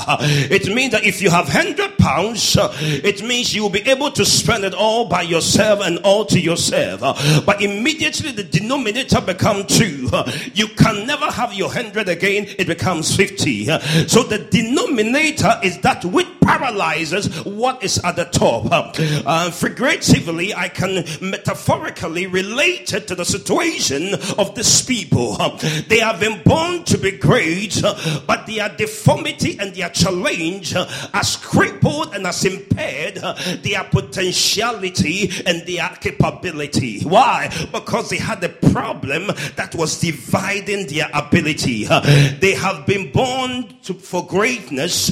It 0.50 0.74
means 0.74 0.94
that 0.94 1.04
if 1.04 1.22
you 1.22 1.30
have 1.30 1.46
100 1.46 1.98
pounds, 1.98 2.58
it 2.60 3.22
means 3.22 3.54
you 3.54 3.64
will 3.64 3.70
be 3.70 3.88
able 3.90 4.12
to 4.12 4.26
spend 4.26 4.64
it 4.64 4.74
all 4.74 5.08
by 5.08 5.22
yourself 5.22 5.82
and 5.84 6.00
all 6.00 6.26
to 6.26 6.40
yourself. 6.40 7.02
But 7.46 7.62
immediately 7.62 8.32
the 8.32 8.44
denominator 8.44 9.22
becomes 9.22 9.78
two. 9.78 10.10
You 10.54 10.68
can 10.70 11.06
never 11.06 11.26
have 11.26 11.54
your 11.54 11.68
100 11.68 12.08
again, 12.08 12.46
it 12.58 12.68
becomes 12.68 13.16
50. 13.16 13.66
So 14.08 14.24
the 14.24 14.48
denominator 14.50 15.60
is 15.64 15.80
that 15.82 16.06
which 16.06 16.28
paralyzes 16.46 17.25
what 17.46 17.84
is 17.84 17.98
at 18.04 18.16
the 18.16 18.26
top. 18.26 18.66
Uh, 18.98 19.52
figuratively, 19.52 20.54
I 20.54 20.70
can 20.70 21.06
metaphorically 21.22 22.28
relate 22.28 22.94
it 22.94 23.08
to 23.08 23.16
the 23.16 23.26
situation 23.26 24.14
of 24.38 24.56
these 24.56 24.86
people. 24.86 25.36
Uh, 25.40 25.58
they 25.88 26.00
have 26.00 26.20
been 26.20 26.42
born 26.44 26.84
to 26.86 26.98
be 26.98 27.12
great, 27.12 27.84
uh, 27.84 27.96
but 28.28 28.46
their 28.48 28.70
deformity 28.70 29.58
and 29.60 29.74
their 29.76 29.90
challenge 29.90 30.76
uh, 30.76 30.86
has 31.14 31.38
crippled 31.38 32.14
and 32.14 32.26
has 32.26 32.44
impaired 32.46 33.16
their 33.64 33.84
potentiality 33.86 35.30
and 35.46 35.66
their 35.68 35.90
capability. 36.02 37.02
Why? 37.04 37.50
Because 37.72 38.10
they 38.10 38.18
had 38.18 38.44
a 38.44 38.50
problem 38.50 39.28
that 39.56 39.74
was 39.76 40.00
dividing 40.00 40.88
their 40.88 41.10
ability. 41.14 41.86
They 41.86 42.56
have 42.56 42.86
been 42.86 43.12
born 43.12 43.76
to, 43.84 43.94
for 43.94 44.26
greatness, 44.26 45.10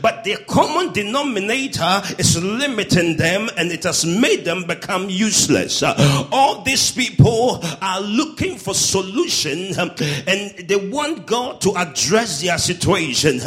but 0.00 0.24
their 0.24 0.38
common 0.48 0.92
denominator 0.92 1.53
is 1.54 2.42
limiting 2.42 3.16
them 3.16 3.48
and 3.56 3.70
it 3.70 3.84
has 3.84 4.04
made 4.04 4.44
them 4.44 4.64
become 4.64 5.08
useless. 5.08 5.82
All 5.82 6.62
these 6.62 6.90
people 6.92 7.60
are 7.80 8.00
looking 8.00 8.58
for 8.58 8.74
solution 8.74 9.78
and 9.78 10.50
they 10.68 10.76
want 10.90 11.26
God 11.26 11.60
to 11.62 11.72
address 11.76 12.42
their 12.42 12.58
situation. 12.58 13.40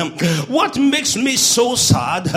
What 0.47 0.77
makes 0.77 1.15
me 1.15 1.35
so 1.35 1.75
sad 1.75 2.27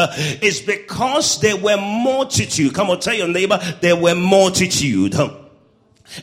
is 0.43 0.61
because 0.61 1.41
there 1.41 1.57
were 1.57 1.77
multitude. 1.77 2.75
Come 2.75 2.91
on, 2.91 3.01
tell 3.01 3.15
your 3.15 3.29
neighbor, 3.29 3.59
there 3.81 3.97
were 3.97 4.15
multitude. 4.15 5.15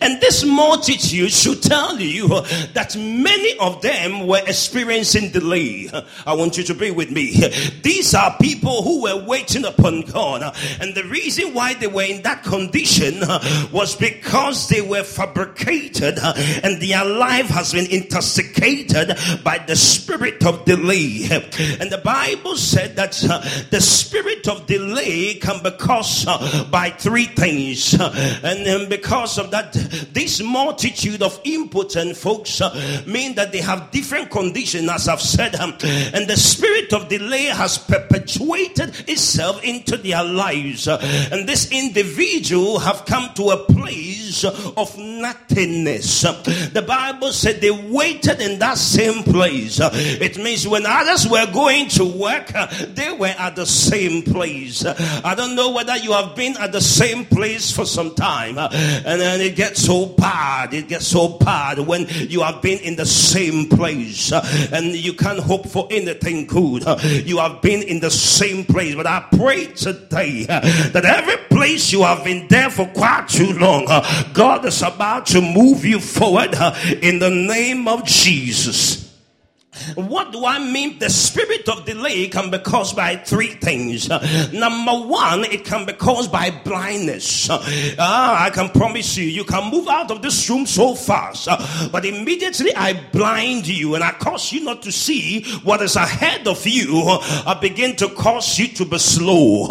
And 0.01 0.20
this 0.22 0.44
multitude 0.44 1.32
should 1.32 1.62
tell 1.62 2.00
you 2.00 2.27
that 2.74 2.96
many 2.98 3.58
of 3.60 3.82
them 3.82 4.27
were 4.27 4.41
experiencing 4.46 5.32
delay. 5.32 5.89
I 6.25 6.34
want 6.34 6.58
you 6.58 6.63
to 6.65 6.74
be 6.74 6.91
with 6.91 7.12
me. 7.12 7.48
These 7.84 8.13
are 8.13 8.36
people 8.39 8.84
who 8.84 9.03
were 9.03 9.24
waiting 9.25 9.65
upon 9.65 10.01
God. 10.01 10.56
And 10.82 10.96
the 10.96 11.03
reason 11.06 11.53
why 11.53 11.74
they 11.74 11.88
were 11.88 12.03
in 12.03 12.22
that 12.24 12.44
condition 12.44 13.22
was 13.72 13.96
because 13.96 14.67
they 14.70 14.82
were 14.82 15.03
fabricated 15.03 16.20
and 16.20 16.82
their 16.82 17.06
life 17.06 17.48
has 17.48 17.74
been 17.74 17.89
intoxicated 17.89 19.17
by 19.44 19.58
the 19.60 19.75
spirit 19.75 20.46
of 20.46 20.65
delay. 20.65 21.27
And 21.79 21.91
the 21.91 22.01
Bible 22.03 22.56
said 22.56 22.96
that 22.98 23.13
the 23.72 23.82
spirit 23.82 24.48
of 24.48 24.65
delay 24.65 25.36
can 25.36 25.63
be 25.63 25.72
caused 25.72 26.25
by 26.72 26.89
three 26.89 27.25
things. 27.25 27.94
And 27.94 28.65
then 28.65 28.89
because 28.89 29.38
of 29.38 29.51
that 29.51 29.76
this 30.13 30.41
multitude 30.41 31.22
of 31.22 31.39
impotent 31.43 32.17
folks 32.17 32.62
uh, 32.62 33.03
mean 33.05 33.36
that 33.36 33.51
they 33.51 33.62
have 33.62 33.91
different 33.91 34.29
conditions, 34.29 34.89
as 34.89 35.07
I've 35.07 35.22
said, 35.22 35.55
um, 35.55 35.72
and 35.81 36.27
the 36.27 36.38
spirit 36.38 36.93
of 36.93 37.10
delay 37.10 37.46
has 37.46 37.77
perpetuated 37.77 38.89
itself 39.07 39.63
into 39.63 39.98
their 39.98 40.24
lives. 40.24 40.88
Uh, 40.88 41.00
and 41.31 41.48
this 41.48 41.72
individual 41.72 42.79
have 42.79 43.05
come 43.05 43.34
to 43.36 43.50
a 43.51 43.57
place 43.65 44.43
of 44.43 44.98
nothingness. 44.98 46.22
The 46.22 46.84
Bible 46.86 47.31
said 47.31 47.62
they 47.62 47.72
waited 47.72 48.41
in 48.41 48.60
that 48.60 48.77
same 48.77 49.24
place. 49.24 49.79
It 49.81 50.38
means 50.38 50.67
when 50.67 50.86
others 50.86 51.27
were 51.27 51.46
going 51.51 51.89
to 51.89 52.05
work, 52.05 52.51
they 52.93 53.12
were 53.12 53.34
at 53.38 53.55
the 53.55 53.65
same 53.65 54.24
place. 54.24 54.86
I 54.86 55.36
don't 55.36 55.55
know 55.55 55.72
whether 55.72 55.96
you 55.98 56.12
have 56.13 56.36
been 56.36 56.57
at 56.57 56.72
the 56.72 56.81
same 56.81 57.25
place 57.25 57.72
for 57.72 57.86
some 57.86 58.15
time, 58.15 58.57
and 58.57 59.22
then 59.22 59.41
it 59.41 59.55
gets 59.55 59.66
so 59.75 60.05
bad. 60.05 60.74
It 60.74 60.88
gets 60.88 61.07
so 61.07 61.38
bad 61.38 61.79
when 61.79 62.07
you 62.07 62.41
have 62.41 62.62
been 62.62 62.79
in 62.79 62.95
the 62.95 63.05
same 63.05 63.69
place 63.69 64.31
uh, 64.31 64.45
and 64.71 64.95
you 64.95 65.13
can't 65.13 65.39
hope 65.39 65.67
for 65.67 65.88
anything 65.91 66.45
good. 66.47 66.86
Uh, 66.86 66.97
you 67.01 67.38
have 67.38 67.62
been 67.62 67.83
in 67.83 68.00
the 68.00 68.12
same 68.12 68.65
place. 68.65 68.95
But 68.95 69.07
I 69.07 69.27
pray 69.36 69.67
today 69.67 70.45
uh, 70.50 70.62
that 70.91 71.05
every 71.05 71.38
place 71.50 71.91
you 71.91 72.03
have 72.03 72.24
been 72.24 72.47
there 72.47 72.69
for 72.69 72.86
quite 72.88 73.27
too 73.27 73.53
long, 73.53 73.86
God 74.33 74.65
is 74.65 74.81
about 74.81 75.25
to 75.27 75.41
move 75.41 75.86
you 75.86 76.00
forward 76.00 76.53
in 77.01 77.19
the 77.19 77.29
name 77.29 77.88
of 77.88 78.05
Jesus. 78.05 79.07
What 79.96 80.31
do 80.31 80.46
I 80.46 80.60
mean? 80.60 81.00
The 81.00 81.10
spirit 81.10 81.67
of 81.69 81.86
delay 81.86 82.27
can 82.27 82.50
be 82.51 82.60
caused 82.60 82.96
by 82.96 83.17
three 83.17 83.50
things. 83.55 84.10
Number 84.10 84.93
one, 84.93 85.46
it 85.46 85.65
can 85.65 85.86
be 85.86 85.93
caused 85.93 86.31
by 86.31 86.51
blindness. 86.63 87.50
Uh, 87.50 87.57
I 88.00 88.50
can 88.53 88.69
promise 88.69 89.17
you, 89.17 89.25
you 89.25 89.43
can 89.43 89.72
move 89.72 89.88
out 89.88 90.12
of 90.12 90.22
this 90.22 90.50
room 90.50 90.65
so 90.65 90.96
fast, 90.96 91.48
but 91.91 92.05
immediately 92.05 92.74
I 92.75 92.93
blind 93.12 93.67
you 93.67 93.96
and 93.96 94.03
I 94.03 94.12
cause 94.12 94.51
you 94.51 94.63
not 94.63 94.81
to 94.84 94.91
see 94.91 95.43
what 95.63 95.81
is 95.81 95.96
ahead 95.96 96.48
of 96.48 96.65
you. 96.65 97.03
I 97.46 97.57
begin 97.60 97.96
to 97.98 98.10
cause 98.10 98.57
you 98.60 98.67
to 98.69 98.86
be 98.86 98.98
slow. 98.98 99.67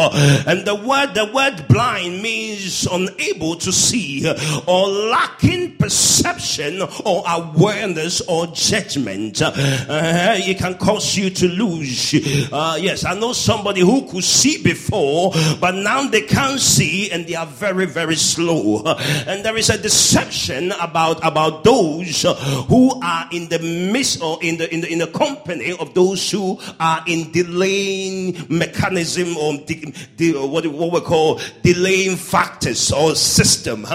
And 0.47 0.67
the 0.67 0.75
word, 0.75 1.15
the 1.15 1.31
word 1.33 1.67
blind 1.69 2.23
means 2.23 2.87
unable 2.87 3.57
to 3.57 3.73
see 3.73 4.27
or 4.67 4.89
lacking 4.89 5.77
perception 5.77 6.83
or 7.05 7.23
awareness 7.27 8.21
or 8.23 8.47
judgment. 8.49 9.41
Uh, 9.43 9.53
it 10.03 10.59
can 10.59 10.75
cause 10.77 11.17
you 11.17 11.31
to 11.31 11.49
lose. 11.49 12.15
Uh, 12.53 12.79
yes, 12.81 13.05
I 13.05 13.19
know 13.19 13.33
somebody 13.33 13.81
who 13.81 14.07
could 14.09 14.25
see 14.25 14.63
before, 14.63 15.33
but 15.61 15.75
now 15.75 16.09
they 16.09 16.23
can't 16.23 16.61
see 16.61 17.11
and 17.11 17.27
they 17.27 17.35
are 17.35 17.47
very, 17.47 17.87
very 17.87 18.17
slow. 18.17 18.83
And 19.27 19.45
there 19.45 19.57
is 19.57 19.71
a 19.71 19.79
deception 19.79 20.73
about, 20.81 21.25
about 21.27 21.65
those 21.65 22.23
who 22.69 23.01
are 23.03 23.29
in 23.33 23.49
the 23.49 23.59
midst 23.93 24.23
or 24.23 24.39
in 24.43 24.59
the, 24.59 24.73
in 24.73 24.81
the, 24.81 24.93
in 24.93 24.99
the 24.99 25.07
company 25.07 25.73
of 25.79 25.95
those 25.95 26.31
who 26.31 26.59
are 26.81 27.03
in 27.07 27.33
delaying 27.33 28.47
mechanism 28.49 29.37
or 29.37 29.57
de, 29.59 29.93
de, 30.17 30.33
what, 30.33 30.67
what 30.67 30.93
we 30.93 31.01
call 31.01 31.41
delaying 31.63 32.17
factors 32.17 32.93
or 32.93 33.15
system. 33.15 33.87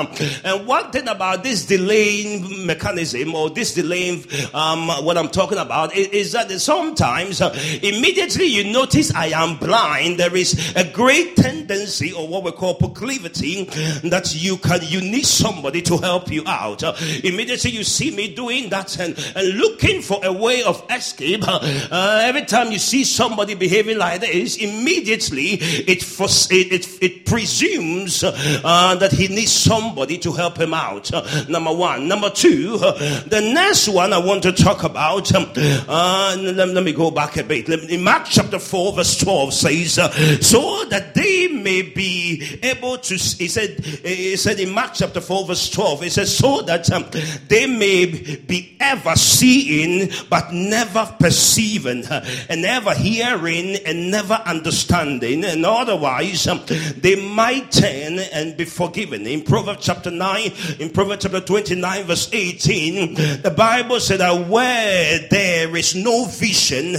And 0.43 0.67
one 0.67 0.91
thing 0.91 1.07
about 1.07 1.43
this 1.43 1.65
delaying 1.65 2.65
mechanism 2.65 3.35
or 3.35 3.49
this 3.49 3.73
delaying, 3.73 4.25
um, 4.53 4.87
what 5.05 5.17
I'm 5.17 5.29
talking 5.29 5.57
about 5.57 5.90
is 5.95 6.31
that 6.33 6.49
sometimes 6.59 7.41
uh, 7.41 7.49
immediately 7.81 8.45
you 8.45 8.71
notice 8.71 9.13
I 9.13 9.27
am 9.27 9.57
blind, 9.57 10.19
there 10.19 10.35
is 10.35 10.73
a 10.75 10.83
great 10.83 11.35
tendency 11.35 12.11
or 12.13 12.27
what 12.27 12.43
we 12.43 12.51
call 12.51 12.75
proclivity 12.75 13.65
that 14.03 14.33
you 14.35 14.57
can, 14.57 14.79
you 14.83 15.01
need 15.01 15.25
somebody 15.25 15.81
to 15.83 15.97
help 15.97 16.31
you 16.31 16.43
out. 16.45 16.83
Uh, 16.83 16.93
immediately 17.23 17.71
you 17.71 17.83
see 17.83 18.15
me 18.15 18.33
doing 18.33 18.69
that 18.69 18.97
and, 18.99 19.17
and 19.35 19.57
looking 19.57 20.01
for 20.01 20.19
a 20.23 20.31
way 20.31 20.63
of 20.63 20.83
escape. 20.89 21.43
Uh, 21.47 22.21
every 22.23 22.45
time 22.45 22.71
you 22.71 22.79
see 22.79 23.03
somebody 23.03 23.55
behaving 23.55 23.97
like 23.97 24.21
this, 24.21 24.57
immediately 24.57 25.57
it, 25.61 26.03
it, 26.19 26.71
it, 26.71 26.87
it 27.01 27.25
presumes 27.25 28.23
uh, 28.23 28.95
that 28.95 29.11
he 29.11 29.27
needs 29.27 29.51
somebody 29.51 30.17
to 30.17 30.31
help 30.31 30.57
him 30.57 30.73
out. 30.73 31.11
Uh, 31.13 31.23
number 31.47 31.73
one. 31.73 32.07
Number 32.07 32.29
two, 32.29 32.77
uh, 32.81 32.91
the 33.27 33.41
next 33.53 33.87
one 33.87 34.13
I 34.13 34.17
want 34.17 34.43
to 34.43 34.51
talk 34.51 34.83
about 34.83 35.33
um, 35.33 35.45
uh, 35.87 36.35
let, 36.39 36.69
let, 36.69 36.83
me 36.83 36.93
go 36.93 37.11
back 37.11 37.37
a 37.37 37.43
bit. 37.43 37.69
In 37.69 38.03
Mark 38.03 38.25
chapter 38.25 38.59
4, 38.59 38.93
verse 38.93 39.17
12 39.19 39.53
says, 39.53 39.99
uh, 39.99 40.11
So 40.41 40.85
that 40.85 41.13
they 41.13 41.47
may 41.47 41.81
be 41.81 42.59
able 42.63 42.97
to, 42.97 43.13
he 43.13 43.47
said, 43.47 43.79
he 43.79 44.35
said 44.37 44.59
in 44.59 44.71
Mark 44.73 44.91
chapter 44.93 45.21
4, 45.21 45.47
verse 45.47 45.69
12, 45.69 46.03
he 46.03 46.09
says, 46.09 46.35
So 46.35 46.61
that 46.63 46.91
um, 46.91 47.05
they 47.47 47.67
may 47.67 48.05
be 48.05 48.77
ever 48.79 49.15
seeing, 49.15 50.11
but 50.29 50.51
never 50.51 51.05
perceiving, 51.19 52.05
uh, 52.05 52.25
and 52.49 52.61
never 52.61 52.93
hearing, 52.93 53.75
and 53.85 54.11
never 54.11 54.35
understanding, 54.45 55.43
and 55.45 55.65
otherwise 55.65 56.47
um, 56.47 56.61
they 56.97 57.15
might 57.29 57.71
turn 57.71 58.19
and 58.19 58.57
be 58.57 58.65
forgiven. 58.65 59.25
In 59.27 59.43
Proverbs 59.43 59.85
chapter 59.85 60.11
9, 60.11 60.51
in 60.79 60.89
Proverbs 60.89 61.23
chapter 61.23 61.41
29, 61.41 62.03
verse 62.05 62.29
18, 62.33 63.13
the 63.13 63.53
Bible 63.55 63.99
said 63.99 64.21
where 64.49 65.27
there 65.29 65.70
there 65.71 65.79
is 65.79 65.95
no 65.95 66.25
vision, 66.25 66.93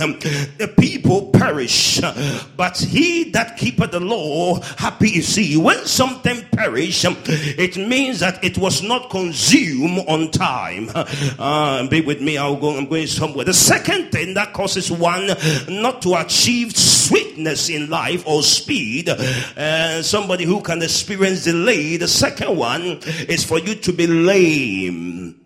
the 0.56 0.74
people 0.80 1.26
perish. 1.30 2.00
But 2.56 2.78
he 2.78 3.24
that 3.32 3.58
keepeth 3.58 3.90
the 3.90 4.00
law, 4.00 4.61
happy 4.78 5.18
is 5.18 5.35
he. 5.35 5.58
When 5.58 5.85
something 5.85 6.42
perish, 6.52 7.04
it 7.04 7.76
means 7.76 8.20
that 8.20 8.42
it 8.42 8.56
was 8.56 8.82
not 8.82 9.11
consumed 9.11 10.04
on 10.08 10.30
time. 10.30 10.88
Uh, 11.38 11.87
be 11.88 12.00
with 12.00 12.22
me, 12.22 12.38
I'll 12.38 12.56
go, 12.56 12.76
I'm 12.76 12.87
going 12.87 13.06
somewhere. 13.06 13.44
The 13.44 13.52
second 13.52 14.11
thing 14.11 14.32
that 14.35 14.54
causes 14.54 14.90
one 14.90 15.26
not 15.68 16.00
to 16.02 16.14
achieve 16.14 16.74
sweetness 16.74 17.68
in 17.68 17.90
life 17.90 18.26
or 18.26 18.42
speed, 18.42 19.11
uh, 19.11 20.02
somebody 20.02 20.44
who 20.44 20.62
can 20.62 20.80
experience 20.82 21.44
delay. 21.44 21.98
The 21.98 22.08
second 22.08 22.56
one 22.56 23.00
is 23.28 23.44
for 23.44 23.58
you 23.58 23.74
to 23.74 23.92
be 23.92 24.06
lame. 24.06 25.41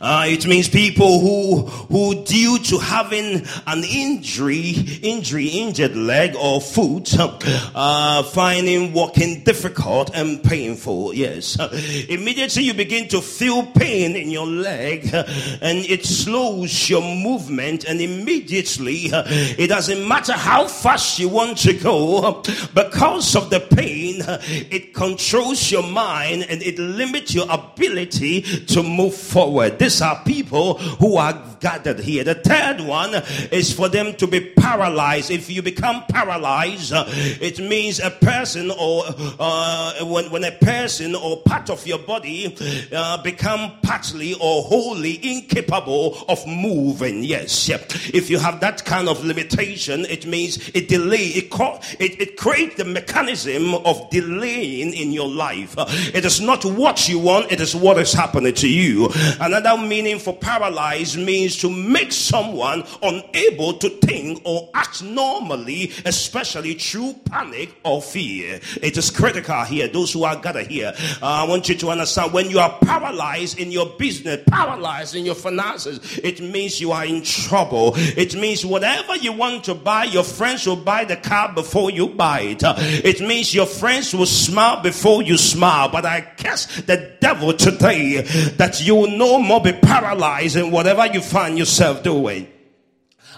Uh, 0.00 0.24
it 0.26 0.46
means 0.46 0.66
people 0.66 1.20
who 1.20 1.66
who 1.66 2.24
due 2.24 2.58
to 2.58 2.78
having 2.78 3.46
an 3.66 3.84
injury, 3.84 4.70
injury, 5.02 5.46
injured 5.46 5.94
leg 5.94 6.34
or 6.36 6.58
foot, 6.58 7.14
uh, 7.18 8.22
finding 8.22 8.94
walking 8.94 9.44
difficult 9.44 10.10
and 10.14 10.42
painful. 10.42 11.12
Yes, 11.12 11.60
uh, 11.60 11.68
immediately 12.08 12.62
you 12.62 12.72
begin 12.72 13.08
to 13.08 13.20
feel 13.20 13.66
pain 13.66 14.16
in 14.16 14.30
your 14.30 14.46
leg, 14.46 15.04
and 15.12 15.84
it 15.84 16.06
slows 16.06 16.88
your 16.88 17.02
movement. 17.02 17.84
And 17.84 18.00
immediately, 18.00 19.12
uh, 19.12 19.24
it 19.28 19.66
doesn't 19.66 20.08
matter 20.08 20.32
how 20.32 20.66
fast 20.66 21.18
you 21.18 21.28
want 21.28 21.58
to 21.58 21.74
go, 21.74 22.42
because 22.74 23.36
of 23.36 23.50
the 23.50 23.60
pain, 23.60 24.22
it 24.70 24.94
controls 24.94 25.70
your 25.70 25.82
mind 25.82 26.46
and 26.48 26.62
it 26.62 26.78
limits 26.78 27.34
your 27.34 27.46
ability 27.50 28.42
to 28.66 28.82
move 28.82 29.14
forward 29.14 29.57
forward. 29.58 29.78
These 29.78 30.02
are 30.02 30.20
people 30.24 30.74
who 30.74 31.16
are 31.16 31.34
gathered 31.60 32.00
here. 32.00 32.24
The 32.24 32.34
third 32.34 32.80
one 32.80 33.14
is 33.50 33.72
for 33.72 33.88
them 33.88 34.14
to 34.14 34.26
be 34.26 34.40
paralyzed. 34.40 35.30
If 35.30 35.50
you 35.50 35.62
become 35.62 36.04
paralyzed, 36.08 36.92
uh, 36.92 37.04
it 37.08 37.58
means 37.58 38.00
a 38.00 38.10
person 38.10 38.70
or 38.70 39.04
uh, 39.38 40.04
when, 40.04 40.30
when 40.30 40.44
a 40.44 40.52
person 40.52 41.14
or 41.14 41.38
part 41.42 41.70
of 41.70 41.86
your 41.86 41.98
body 41.98 42.56
uh, 42.92 43.22
become 43.22 43.72
partly 43.82 44.34
or 44.34 44.62
wholly 44.62 45.18
incapable 45.22 46.24
of 46.28 46.46
moving. 46.46 47.24
Yes, 47.24 47.68
if 47.68 48.30
you 48.30 48.38
have 48.38 48.60
that 48.60 48.84
kind 48.84 49.08
of 49.08 49.24
limitation, 49.24 50.04
it 50.06 50.26
means 50.26 50.70
it 50.74 50.88
delay. 50.88 51.26
It, 51.38 51.50
co- 51.50 51.80
it, 51.98 52.20
it 52.20 52.36
creates 52.36 52.76
the 52.76 52.84
mechanism 52.84 53.74
of 53.74 54.08
delaying 54.10 54.94
in 54.94 55.12
your 55.12 55.28
life. 55.28 55.74
It 56.14 56.24
is 56.24 56.40
not 56.40 56.64
what 56.64 57.08
you 57.08 57.18
want, 57.18 57.50
it 57.50 57.60
is 57.60 57.74
what 57.74 57.98
is 57.98 58.12
happening 58.12 58.54
to 58.54 58.68
you. 58.68 59.08
Another 59.48 59.78
meaning 59.82 60.18
for 60.18 60.36
paralyzed 60.36 61.18
means 61.18 61.56
to 61.56 61.70
make 61.70 62.12
someone 62.12 62.84
unable 63.02 63.72
to 63.78 63.88
think 63.88 64.42
or 64.44 64.68
act 64.74 65.02
normally, 65.02 65.90
especially 66.04 66.74
through 66.74 67.14
panic 67.24 67.74
or 67.82 68.02
fear. 68.02 68.60
It 68.82 68.98
is 68.98 69.10
critical 69.10 69.62
here. 69.64 69.88
Those 69.88 70.12
who 70.12 70.24
are 70.24 70.36
gathered 70.36 70.66
here, 70.66 70.92
uh, 71.22 71.26
I 71.26 71.44
want 71.44 71.66
you 71.70 71.76
to 71.76 71.88
understand 71.88 72.34
when 72.34 72.50
you 72.50 72.58
are 72.58 72.78
paralyzed 72.82 73.58
in 73.58 73.72
your 73.72 73.86
business, 73.98 74.44
paralyzed 74.46 75.14
in 75.14 75.24
your 75.24 75.34
finances, 75.34 76.18
it 76.18 76.42
means 76.42 76.78
you 76.78 76.92
are 76.92 77.06
in 77.06 77.22
trouble. 77.22 77.94
It 77.96 78.34
means 78.34 78.66
whatever 78.66 79.16
you 79.16 79.32
want 79.32 79.64
to 79.64 79.74
buy, 79.74 80.04
your 80.04 80.24
friends 80.24 80.66
will 80.66 80.76
buy 80.76 81.06
the 81.06 81.16
car 81.16 81.54
before 81.54 81.90
you 81.90 82.08
buy 82.08 82.40
it. 82.40 82.60
It 82.62 83.22
means 83.22 83.54
your 83.54 83.64
friends 83.64 84.12
will 84.12 84.26
smile 84.26 84.82
before 84.82 85.22
you 85.22 85.38
smile. 85.38 85.88
But 85.88 86.04
I 86.04 86.20
curse 86.36 86.66
the 86.82 87.16
devil 87.20 87.54
today 87.54 88.20
that 88.58 88.84
you 88.84 88.94
will 88.94 89.08
no 89.38 89.44
more 89.44 89.60
be 89.60 89.72
paralyzed 89.72 90.56
in 90.56 90.70
whatever 90.70 91.06
you 91.06 91.20
find 91.20 91.56
yourself 91.56 92.02
doing. 92.02 92.46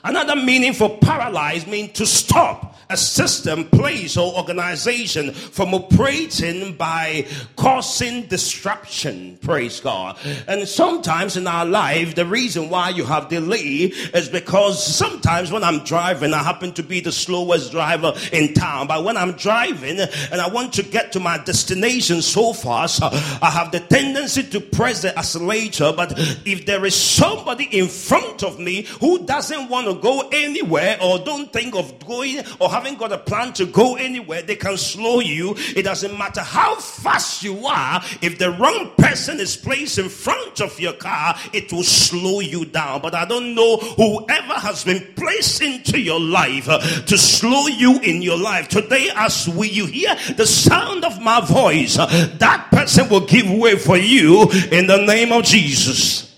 Another 0.02 0.36
meaning 0.36 0.72
for 0.72 0.98
paralyzed 0.98 1.66
means 1.66 1.92
to 1.92 2.06
stop 2.06 2.70
a 2.90 2.96
system, 2.96 3.64
place, 3.68 4.16
or 4.16 4.34
organization 4.34 5.32
from 5.32 5.72
operating 5.72 6.74
by 6.74 7.24
causing 7.56 8.26
disruption. 8.26 9.38
Praise 9.42 9.78
God. 9.78 10.18
And 10.48 10.66
sometimes 10.66 11.36
in 11.36 11.46
our 11.46 11.64
life, 11.64 12.16
the 12.16 12.26
reason 12.26 12.68
why 12.68 12.88
you 12.88 13.04
have 13.04 13.28
delay 13.28 13.92
is 14.12 14.28
because 14.28 14.84
sometimes 14.84 15.52
when 15.52 15.62
I'm 15.62 15.84
driving, 15.84 16.34
I 16.34 16.42
happen 16.42 16.72
to 16.72 16.82
be 16.82 17.00
the 17.00 17.12
slowest 17.12 17.70
driver 17.70 18.12
in 18.32 18.54
town. 18.54 18.88
But 18.88 19.04
when 19.04 19.16
I'm 19.16 19.32
driving 19.32 20.00
and 20.00 20.40
I 20.40 20.48
want 20.48 20.72
to 20.74 20.82
get 20.82 21.12
to 21.12 21.20
my 21.20 21.38
destination 21.38 22.22
so 22.22 22.52
fast, 22.52 23.02
I 23.02 23.50
have 23.50 23.70
the 23.70 23.80
tendency 23.80 24.42
to 24.42 24.60
press 24.60 25.02
the 25.02 25.16
accelerator. 25.16 25.92
But 25.92 26.18
if 26.44 26.66
there 26.66 26.84
is 26.84 26.96
somebody 26.96 27.64
in 27.66 27.86
front 27.86 28.42
of 28.42 28.58
me 28.58 28.82
who 28.98 29.24
doesn't 29.26 29.68
want 29.68 29.86
to 29.94 30.00
go 30.00 30.28
anywhere 30.32 30.98
or 31.02 31.18
don't 31.18 31.52
think 31.52 31.74
of 31.74 31.98
going 32.06 32.38
or 32.58 32.70
haven't 32.70 32.98
got 32.98 33.12
a 33.12 33.18
plan 33.18 33.52
to 33.54 33.66
go 33.66 33.96
anywhere, 33.96 34.42
they 34.42 34.56
can 34.56 34.76
slow 34.76 35.20
you. 35.20 35.54
It 35.76 35.82
doesn't 35.82 36.16
matter 36.16 36.42
how 36.42 36.76
fast 36.76 37.42
you 37.42 37.66
are. 37.66 38.02
If 38.22 38.38
the 38.38 38.52
wrong 38.52 38.92
person 38.96 39.40
is 39.40 39.56
placed 39.56 39.98
in 39.98 40.08
front 40.08 40.60
of 40.60 40.78
your 40.78 40.92
car, 40.94 41.36
it 41.52 41.72
will 41.72 41.82
slow 41.82 42.40
you 42.40 42.64
down. 42.64 43.02
But 43.02 43.14
I 43.14 43.24
don't 43.24 43.54
know 43.54 43.76
whoever 43.76 44.54
has 44.54 44.84
been 44.84 45.06
placed 45.14 45.62
into 45.62 46.00
your 46.00 46.20
life 46.20 46.68
uh, 46.68 46.78
to 46.78 47.18
slow 47.18 47.66
you 47.66 47.98
in 48.00 48.22
your 48.22 48.38
life. 48.38 48.68
Today, 48.68 49.10
as 49.14 49.48
we 49.48 49.68
you 49.68 49.86
hear 49.86 50.14
the 50.36 50.46
sound 50.46 51.04
of 51.04 51.20
my 51.20 51.40
voice, 51.40 51.98
uh, 51.98 52.06
that 52.38 52.68
person 52.70 53.08
will 53.08 53.26
give 53.26 53.50
way 53.50 53.76
for 53.76 53.96
you 53.96 54.42
in 54.70 54.86
the 54.86 55.04
name 55.06 55.32
of 55.32 55.44
Jesus 55.44 56.29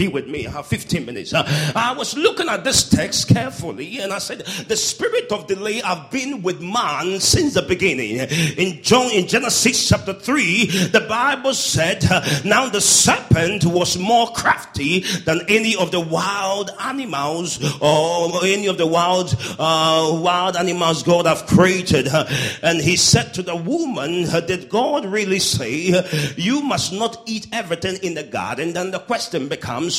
be 0.00 0.08
with 0.08 0.26
me. 0.26 0.46
I 0.46 0.52
have 0.52 0.66
15 0.66 1.04
minutes. 1.04 1.34
Uh, 1.34 1.44
I 1.76 1.92
was 1.92 2.16
looking 2.16 2.48
at 2.48 2.64
this 2.64 2.88
text 2.88 3.28
carefully 3.28 3.98
and 3.98 4.14
I 4.14 4.18
said, 4.18 4.38
The 4.66 4.76
spirit 4.76 5.30
of 5.30 5.46
delay 5.46 5.82
I've 5.82 6.10
been 6.10 6.40
with 6.40 6.62
man 6.62 7.20
since 7.20 7.52
the 7.52 7.60
beginning. 7.60 8.16
In 8.56 8.82
John, 8.82 9.10
in 9.10 9.26
Genesis 9.26 9.90
chapter 9.90 10.14
3, 10.14 10.66
the 10.86 11.04
Bible 11.06 11.52
said, 11.52 12.02
uh, 12.10 12.24
Now 12.46 12.70
the 12.70 12.80
serpent 12.80 13.66
was 13.66 13.98
more 13.98 14.32
crafty 14.32 15.00
than 15.26 15.42
any 15.48 15.76
of 15.76 15.90
the 15.90 16.00
wild 16.00 16.70
animals 16.80 17.60
or 17.82 18.42
any 18.42 18.68
of 18.68 18.78
the 18.78 18.86
wild, 18.86 19.36
uh, 19.58 20.18
wild 20.22 20.56
animals 20.56 21.02
God 21.02 21.26
have 21.26 21.44
created. 21.46 22.08
Uh, 22.08 22.24
and 22.62 22.80
he 22.80 22.96
said 22.96 23.34
to 23.34 23.42
the 23.42 23.54
woman, 23.54 24.24
Did 24.46 24.70
God 24.70 25.04
really 25.04 25.40
say, 25.40 25.92
You 26.38 26.62
must 26.62 26.90
not 26.90 27.22
eat 27.26 27.48
everything 27.52 27.98
in 28.02 28.14
the 28.14 28.24
garden? 28.24 28.72
Then 28.72 28.92
the 28.92 29.00
question 29.00 29.48
becomes, 29.48 29.89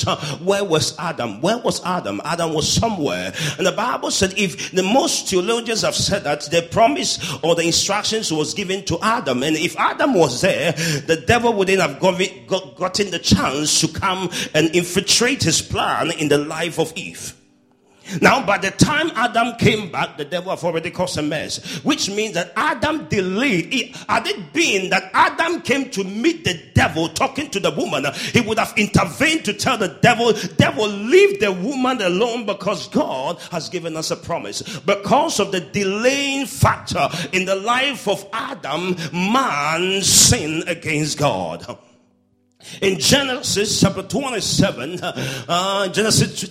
where 0.43 0.63
was 0.63 0.97
Adam? 0.97 1.41
Where 1.41 1.58
was 1.58 1.84
Adam? 1.86 2.21
Adam 2.23 2.54
was 2.54 2.71
somewhere. 2.71 3.34
And 3.58 3.67
the 3.67 3.71
Bible 3.71 4.12
said 4.12 4.34
if 4.38 4.71
the 4.71 4.84
most 4.84 5.27
theologians 5.27 5.82
have 5.82 5.95
said 5.95 6.23
that 6.23 6.41
the 6.51 6.67
promise 6.71 7.19
or 7.43 7.56
the 7.56 7.63
instructions 7.63 8.32
was 8.32 8.54
given 8.54 8.86
to 8.86 8.97
Adam, 9.01 9.43
and 9.43 9.56
if 9.56 9.77
Adam 9.77 10.13
was 10.13 10.41
there, 10.41 10.71
the 10.71 11.23
devil 11.25 11.54
wouldn't 11.54 11.82
have 11.82 11.99
gotten 11.99 13.12
the 13.12 13.19
chance 13.19 13.82
to 13.82 13.88
come 13.88 14.30
and 14.54 14.75
infiltrate 14.75 15.43
his 15.43 15.62
plan 15.62 16.12
in 16.12 16.27
the 16.30 16.38
life 16.38 16.80
of 16.80 16.93
Eve. 16.95 17.36
Now, 18.19 18.45
by 18.45 18.58
the 18.58 18.71
time 18.71 19.12
Adam 19.15 19.56
came 19.58 19.91
back, 19.91 20.17
the 20.17 20.26
devil 20.26 20.50
have 20.50 20.63
already 20.63 20.91
caused 20.91 21.17
a 21.17 21.21
mess, 21.21 21.84
which 21.84 22.10
means 22.10 22.34
that 22.34 22.52
Adam 22.56 23.08
delayed. 23.08 23.95
Had 24.10 24.28
it 24.28 24.54
been 24.54 24.89
that 24.89 25.10
Adam 25.13 25.62
came 25.62 25.89
to 25.91 26.04
meet 26.04 26.43
the 26.43 26.60
devil 26.74 27.10
talking 27.10 27.50
to 27.52 27.60
the 27.60 27.71
woman, 27.71 28.06
he 28.34 28.41
would 28.41 28.60
have 28.60 28.74
intervened 28.78 29.45
to 29.45 29.54
tell 29.54 29.78
the 29.78 29.89
devil, 30.02 30.34
devil, 30.58 30.88
leave 30.88 31.39
the 31.39 31.52
woman 31.52 32.02
alone 32.02 32.45
because 32.45 32.88
God 32.89 33.39
has 33.52 33.69
given 33.69 33.95
us 33.95 34.12
a 34.12 34.15
promise. 34.15 34.80
Because 34.80 35.39
of 35.39 35.52
the 35.52 35.62
delaying 35.62 36.45
factor 36.45 37.08
in 37.32 37.45
the 37.45 37.56
life 37.56 38.08
of 38.08 38.26
Adam, 38.34 38.95
man 39.13 40.02
sinned 40.02 40.67
against 40.67 41.17
God. 41.17 41.78
In 42.82 43.00
Genesis 43.00 43.80
chapter 43.80 44.04
27, 44.04 45.00
uh, 45.02 45.88
Genesis, 45.89 46.41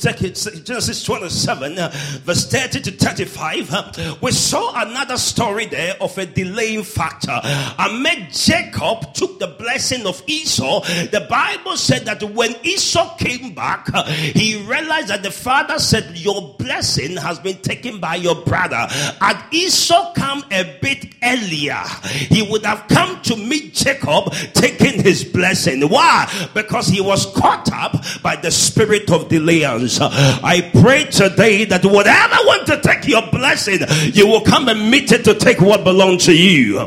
Genesis 0.62 1.04
27, 1.04 1.78
uh, 1.78 1.90
verse 2.24 2.46
30 2.46 2.80
to 2.82 2.90
35, 2.92 3.72
uh, 3.72 4.16
we 4.20 4.30
saw 4.30 4.72
another 4.82 5.16
story 5.16 5.66
there 5.66 5.96
of 6.00 6.16
a 6.18 6.26
delaying 6.26 6.82
factor. 6.82 7.40
I 7.42 7.98
met 8.00 8.32
Jacob 8.32 9.12
took 9.14 9.38
the 9.38 9.48
blessing 9.48 10.06
of 10.06 10.22
Esau. 10.26 10.80
The 11.10 11.26
Bible 11.28 11.76
said 11.76 12.04
that 12.06 12.22
when 12.22 12.54
Esau 12.62 13.16
came 13.16 13.54
back, 13.54 13.88
uh, 13.92 14.04
he 14.04 14.62
realized 14.62 15.08
that 15.08 15.22
the 15.22 15.30
father 15.30 15.78
said, 15.78 16.16
Your 16.16 16.54
blessing 16.58 17.16
has 17.16 17.38
been 17.38 17.56
taken 17.58 17.98
by 17.98 18.16
your 18.16 18.34
brother. 18.34 18.86
Had 19.20 19.42
Esau 19.50 20.12
come 20.14 20.44
a 20.50 20.78
bit 20.80 21.14
earlier, 21.22 21.82
he 22.04 22.42
would 22.42 22.64
have 22.64 22.86
come 22.88 23.20
to 23.22 23.36
meet 23.36 23.74
Jacob 23.74 24.32
taking 24.54 25.02
his 25.02 25.24
blessing. 25.24 25.82
Why? 25.88 25.99
Why? 26.00 26.48
Because 26.54 26.88
he 26.88 27.02
was 27.02 27.26
caught 27.34 27.70
up 27.74 27.92
by 28.22 28.34
the 28.36 28.50
spirit 28.50 29.10
of 29.10 29.28
delayance. 29.28 29.98
I 30.00 30.62
pray 30.80 31.04
today 31.04 31.66
that 31.66 31.84
whatever 31.84 32.36
want 32.46 32.66
to 32.68 32.80
take 32.80 33.06
your 33.06 33.20
blessing, 33.30 33.80
you 34.14 34.26
will 34.26 34.40
come 34.40 34.68
and 34.68 34.90
meet 34.90 35.12
it 35.12 35.24
to 35.24 35.34
take 35.34 35.60
what 35.60 35.84
belongs 35.84 36.24
to 36.24 36.34
you. 36.34 36.78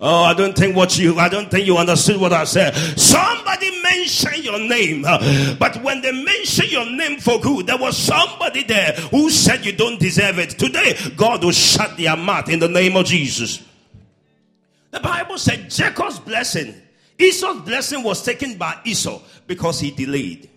Oh, 0.00 0.24
I 0.24 0.32
don't 0.32 0.56
think 0.56 0.74
what 0.74 0.98
you, 0.98 1.18
I 1.18 1.28
don't 1.28 1.50
think 1.50 1.66
you 1.66 1.76
understood 1.76 2.18
what 2.18 2.32
I 2.32 2.44
said. 2.44 2.74
Somebody 2.98 3.82
mentioned 3.82 4.42
your 4.42 4.58
name, 4.58 5.02
but 5.02 5.82
when 5.82 6.00
they 6.00 6.12
mention 6.12 6.66
your 6.70 6.90
name 6.90 7.20
for 7.20 7.38
good, 7.38 7.66
there 7.66 7.76
was 7.76 7.94
somebody 7.94 8.62
there 8.62 8.92
who 9.10 9.28
said 9.28 9.66
you 9.66 9.72
don't 9.72 10.00
deserve 10.00 10.38
it. 10.38 10.50
Today, 10.50 10.96
God 11.14 11.44
will 11.44 11.52
shut 11.52 11.98
their 11.98 12.16
mouth 12.16 12.48
in 12.48 12.58
the 12.58 12.68
name 12.68 12.96
of 12.96 13.04
Jesus. 13.04 13.62
The 14.92 15.00
Bible 15.00 15.36
said 15.36 15.68
Jacob's 15.68 16.18
blessing 16.20 16.74
Esau's 17.18 17.62
blessing 17.62 18.02
was 18.02 18.22
taken 18.22 18.56
by 18.56 18.78
Esau 18.84 19.20
because 19.46 19.80
he 19.80 19.90
delayed. 19.90 20.50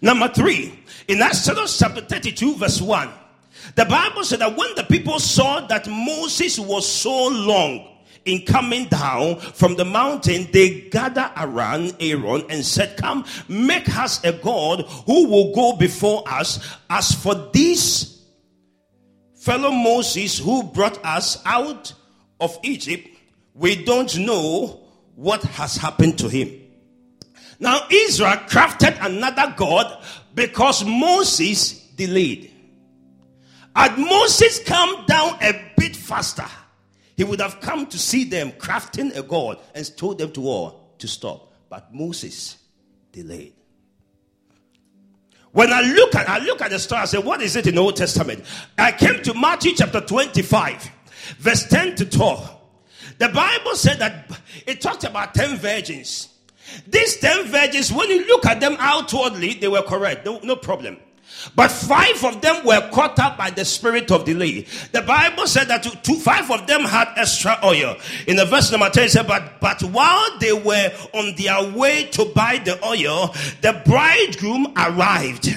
Number 0.00 0.28
three, 0.28 0.78
in 1.08 1.22
Exodus 1.22 1.78
chapter 1.78 2.00
32, 2.00 2.56
verse 2.56 2.80
1, 2.80 3.08
the 3.76 3.84
Bible 3.84 4.24
said 4.24 4.40
that 4.40 4.56
when 4.56 4.74
the 4.74 4.84
people 4.84 5.20
saw 5.20 5.66
that 5.66 5.86
Moses 5.88 6.58
was 6.58 6.86
so 6.86 7.28
long 7.28 7.88
in 8.24 8.44
coming 8.44 8.86
down 8.86 9.38
from 9.38 9.76
the 9.76 9.84
mountain, 9.84 10.48
they 10.52 10.88
gathered 10.90 11.30
around 11.36 11.96
Aaron 12.00 12.44
and 12.50 12.64
said, 12.64 12.96
Come, 12.96 13.24
make 13.48 13.88
us 13.96 14.22
a 14.24 14.32
God 14.32 14.84
who 15.06 15.28
will 15.28 15.54
go 15.54 15.76
before 15.76 16.24
us. 16.26 16.58
As 16.90 17.12
for 17.12 17.34
this 17.52 18.24
fellow 19.36 19.70
Moses 19.70 20.38
who 20.38 20.62
brought 20.64 21.04
us 21.04 21.40
out 21.44 21.92
of 22.40 22.58
Egypt, 22.62 23.08
we 23.54 23.84
don't 23.84 24.16
know 24.18 24.81
what 25.22 25.44
has 25.44 25.76
happened 25.76 26.18
to 26.18 26.28
him. 26.28 26.50
Now, 27.60 27.86
Israel 27.88 28.38
crafted 28.48 28.98
another 29.00 29.54
God 29.56 30.02
because 30.34 30.84
Moses 30.84 31.74
delayed. 31.94 32.50
Had 33.74 33.96
Moses 33.98 34.58
come 34.64 35.06
down 35.06 35.38
a 35.40 35.72
bit 35.76 35.94
faster, 35.94 36.44
he 37.16 37.22
would 37.22 37.40
have 37.40 37.60
come 37.60 37.86
to 37.86 37.98
see 38.00 38.24
them 38.24 38.50
crafting 38.52 39.16
a 39.16 39.22
God 39.22 39.60
and 39.76 39.96
told 39.96 40.18
them 40.18 40.32
to 40.32 40.48
all 40.48 40.94
to 40.98 41.06
stop. 41.06 41.52
But 41.68 41.94
Moses 41.94 42.56
delayed. 43.12 43.54
When 45.52 45.72
I 45.72 45.82
look 45.82 46.16
at 46.16 46.28
I 46.28 46.38
look 46.38 46.60
at 46.62 46.70
the 46.70 46.80
story, 46.80 47.02
I 47.02 47.04
say, 47.04 47.18
what 47.18 47.40
is 47.42 47.54
it 47.54 47.68
in 47.68 47.76
the 47.76 47.80
Old 47.80 47.94
Testament? 47.94 48.44
I 48.76 48.90
came 48.90 49.22
to 49.22 49.34
Matthew 49.34 49.72
chapter 49.76 50.00
25, 50.00 50.90
verse 51.38 51.68
10 51.68 51.94
to 51.96 52.06
12. 52.06 52.61
The 53.22 53.28
Bible 53.28 53.76
said 53.76 54.00
that 54.00 54.36
it 54.66 54.80
talked 54.80 55.04
about 55.04 55.32
10 55.32 55.56
virgins. 55.58 56.28
These 56.88 57.20
10 57.20 57.44
virgins, 57.44 57.92
when 57.92 58.10
you 58.10 58.26
look 58.26 58.44
at 58.46 58.58
them 58.58 58.74
outwardly, 58.80 59.54
they 59.54 59.68
were 59.68 59.82
correct. 59.82 60.26
No, 60.26 60.40
no 60.42 60.56
problem. 60.56 60.96
But 61.54 61.70
five 61.70 62.24
of 62.24 62.40
them 62.40 62.66
were 62.66 62.90
caught 62.90 63.20
up 63.20 63.38
by 63.38 63.50
the 63.50 63.64
spirit 63.64 64.10
of 64.10 64.24
delay. 64.24 64.66
The 64.90 65.02
Bible 65.02 65.46
said 65.46 65.68
that 65.68 65.84
two, 66.02 66.16
five 66.16 66.50
of 66.50 66.66
them 66.66 66.80
had 66.80 67.12
extra 67.14 67.60
oil. 67.62 67.94
In 68.26 68.34
the 68.34 68.44
verse 68.44 68.72
number 68.72 68.90
10, 68.90 69.04
it 69.04 69.10
said, 69.12 69.28
but, 69.28 69.60
but 69.60 69.80
while 69.84 70.38
they 70.40 70.52
were 70.52 70.90
on 71.14 71.36
their 71.36 71.70
way 71.76 72.06
to 72.06 72.24
buy 72.34 72.60
the 72.64 72.84
oil, 72.84 73.28
the 73.60 73.80
bridegroom 73.86 74.72
arrived. 74.76 75.56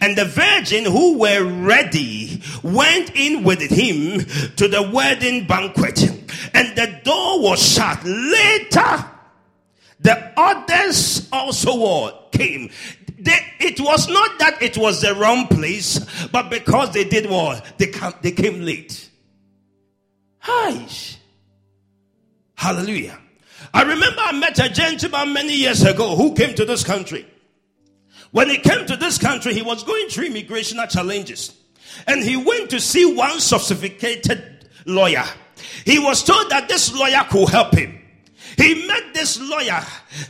And 0.00 0.16
the 0.16 0.24
virgin 0.24 0.84
who 0.84 1.18
were 1.18 1.44
ready 1.44 2.40
went 2.62 3.14
in 3.14 3.44
with 3.44 3.60
him 3.60 4.20
to 4.56 4.68
the 4.68 4.90
wedding 4.92 5.46
banquet. 5.46 6.02
And 6.54 6.76
the 6.76 6.91
door 7.04 7.42
was 7.42 7.74
shut. 7.74 8.04
Later, 8.04 9.04
the 10.00 10.32
others 10.36 11.28
also 11.32 12.28
came. 12.32 12.70
They, 13.18 13.38
it 13.60 13.80
was 13.80 14.08
not 14.08 14.38
that 14.40 14.60
it 14.62 14.76
was 14.76 15.00
the 15.00 15.14
wrong 15.14 15.46
place, 15.46 16.00
but 16.32 16.50
because 16.50 16.92
they 16.92 17.04
did 17.04 17.30
what? 17.30 17.64
They, 17.78 17.86
come, 17.86 18.14
they 18.20 18.32
came 18.32 18.62
late. 18.62 19.08
Hi. 20.40 20.86
Hallelujah. 22.56 23.18
I 23.72 23.82
remember 23.82 24.20
I 24.20 24.32
met 24.32 24.58
a 24.58 24.68
gentleman 24.68 25.32
many 25.32 25.54
years 25.54 25.82
ago 25.84 26.16
who 26.16 26.34
came 26.34 26.54
to 26.56 26.64
this 26.64 26.84
country. 26.84 27.26
When 28.32 28.48
he 28.48 28.58
came 28.58 28.86
to 28.86 28.96
this 28.96 29.18
country, 29.18 29.54
he 29.54 29.62
was 29.62 29.84
going 29.84 30.08
through 30.08 30.30
immigrational 30.30 30.88
challenges. 30.90 31.54
And 32.06 32.22
he 32.24 32.36
went 32.36 32.70
to 32.70 32.80
see 32.80 33.04
one 33.14 33.40
sophisticated 33.40 34.68
lawyer. 34.86 35.24
He 35.84 35.98
was 35.98 36.22
told 36.22 36.50
that 36.50 36.68
this 36.68 36.94
lawyer 36.94 37.22
could 37.30 37.48
help 37.48 37.74
him. 37.74 37.98
He 38.56 38.86
met 38.86 39.14
this 39.14 39.40
lawyer. 39.40 39.80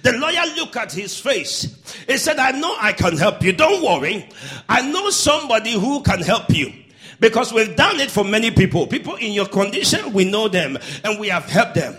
The 0.02 0.12
lawyer 0.12 0.54
looked 0.56 0.76
at 0.76 0.92
his 0.92 1.18
face. 1.18 1.76
He 2.06 2.16
said, 2.18 2.38
I 2.38 2.52
know 2.52 2.76
I 2.80 2.92
can 2.92 3.16
help 3.16 3.42
you. 3.42 3.52
Don't 3.52 3.82
worry. 3.82 4.28
I 4.68 4.88
know 4.88 5.10
somebody 5.10 5.72
who 5.72 6.02
can 6.02 6.20
help 6.22 6.50
you. 6.50 6.72
Because 7.20 7.52
we've 7.52 7.76
done 7.76 8.00
it 8.00 8.10
for 8.10 8.24
many 8.24 8.50
people. 8.50 8.86
People 8.86 9.14
in 9.16 9.32
your 9.32 9.46
condition, 9.46 10.12
we 10.12 10.24
know 10.24 10.48
them 10.48 10.78
and 11.04 11.20
we 11.20 11.28
have 11.28 11.44
helped 11.44 11.74
them. 11.74 11.96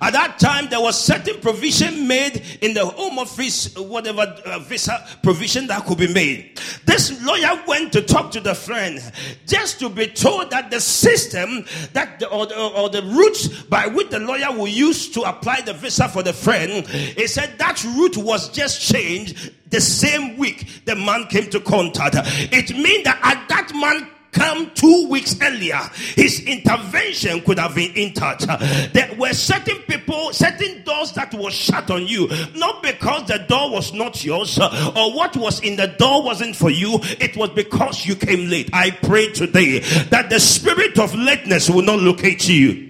At 0.00 0.12
that 0.12 0.38
time, 0.38 0.68
there 0.70 0.80
was 0.80 0.98
certain 0.98 1.40
provision 1.40 2.08
made 2.08 2.42
in 2.60 2.74
the 2.74 2.86
home 2.86 3.18
office, 3.18 3.74
whatever 3.76 4.22
uh, 4.22 4.58
visa 4.60 5.06
provision 5.22 5.66
that 5.66 5.84
could 5.86 5.98
be 5.98 6.12
made. 6.12 6.58
This 6.86 7.22
lawyer 7.22 7.62
went 7.66 7.92
to 7.92 8.02
talk 8.02 8.30
to 8.32 8.40
the 8.40 8.54
friend 8.54 9.00
just 9.46 9.78
to 9.80 9.88
be 9.88 10.06
told 10.06 10.50
that 10.50 10.70
the 10.70 10.80
system 10.80 11.64
that 11.92 12.18
the, 12.20 12.28
or, 12.28 12.46
the, 12.46 12.56
or 12.56 12.88
the 12.88 13.02
route 13.02 13.66
by 13.68 13.86
which 13.86 14.10
the 14.10 14.20
lawyer 14.20 14.50
will 14.56 14.68
use 14.68 15.10
to 15.10 15.22
apply 15.22 15.60
the 15.62 15.74
visa 15.74 16.08
for 16.08 16.22
the 16.22 16.32
friend, 16.32 16.86
he 16.88 17.26
said 17.26 17.58
that 17.58 17.82
route 17.84 18.16
was 18.16 18.48
just 18.50 18.80
changed 18.80 19.52
the 19.70 19.80
same 19.80 20.36
week 20.36 20.82
the 20.84 20.96
man 20.96 21.26
came 21.26 21.48
to 21.50 21.60
contact. 21.60 22.16
It 22.52 22.70
means 22.76 23.04
that 23.04 23.20
at 23.22 23.48
that 23.48 23.72
man 23.74 24.10
come 24.32 24.70
two 24.74 25.08
weeks 25.08 25.36
earlier, 25.42 25.80
his 26.14 26.40
intervention 26.44 27.40
could 27.42 27.58
have 27.58 27.74
been 27.74 27.92
in 27.94 28.12
touch. 28.12 28.44
There 28.92 29.14
were 29.18 29.32
certain 29.32 29.78
people, 29.82 30.32
certain 30.32 30.82
doors 30.84 31.12
that 31.12 31.32
were 31.34 31.50
shut 31.50 31.90
on 31.90 32.06
you, 32.06 32.28
not 32.54 32.82
because 32.82 33.26
the 33.26 33.38
door 33.48 33.70
was 33.70 33.92
not 33.92 34.24
yours 34.24 34.58
or 34.58 35.14
what 35.14 35.36
was 35.36 35.60
in 35.60 35.76
the 35.76 35.88
door 35.98 36.22
wasn't 36.22 36.56
for 36.56 36.70
you, 36.70 36.98
it 37.20 37.36
was 37.36 37.50
because 37.50 38.06
you 38.06 38.16
came 38.16 38.48
late. 38.48 38.70
I 38.72 38.90
pray 38.90 39.32
today 39.32 39.80
that 40.10 40.30
the 40.30 40.40
spirit 40.40 40.98
of 40.98 41.14
lateness 41.14 41.68
will 41.70 41.82
not 41.82 42.00
locate 42.00 42.48
you. 42.48 42.89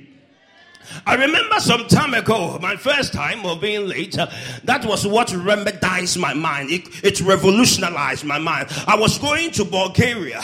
I 1.07 1.15
remember 1.15 1.59
some 1.61 1.87
time 1.89 2.15
ago, 2.15 2.59
my 2.61 2.77
first 2.77 3.13
time 3.13 3.45
of 3.47 3.61
being 3.61 3.87
late, 3.87 4.19
uh, 4.19 4.29
that 4.65 4.85
was 4.85 5.07
what 5.07 5.29
remedized 5.29 6.19
my 6.19 6.35
mind. 6.35 6.71
It, 6.71 7.05
it 7.05 7.21
revolutionized 7.21 8.25
my 8.25 8.39
mind. 8.39 8.69
I 8.87 8.97
was 8.97 9.19
going 9.19 9.51
to 9.53 9.65
Bulgaria, 9.65 10.41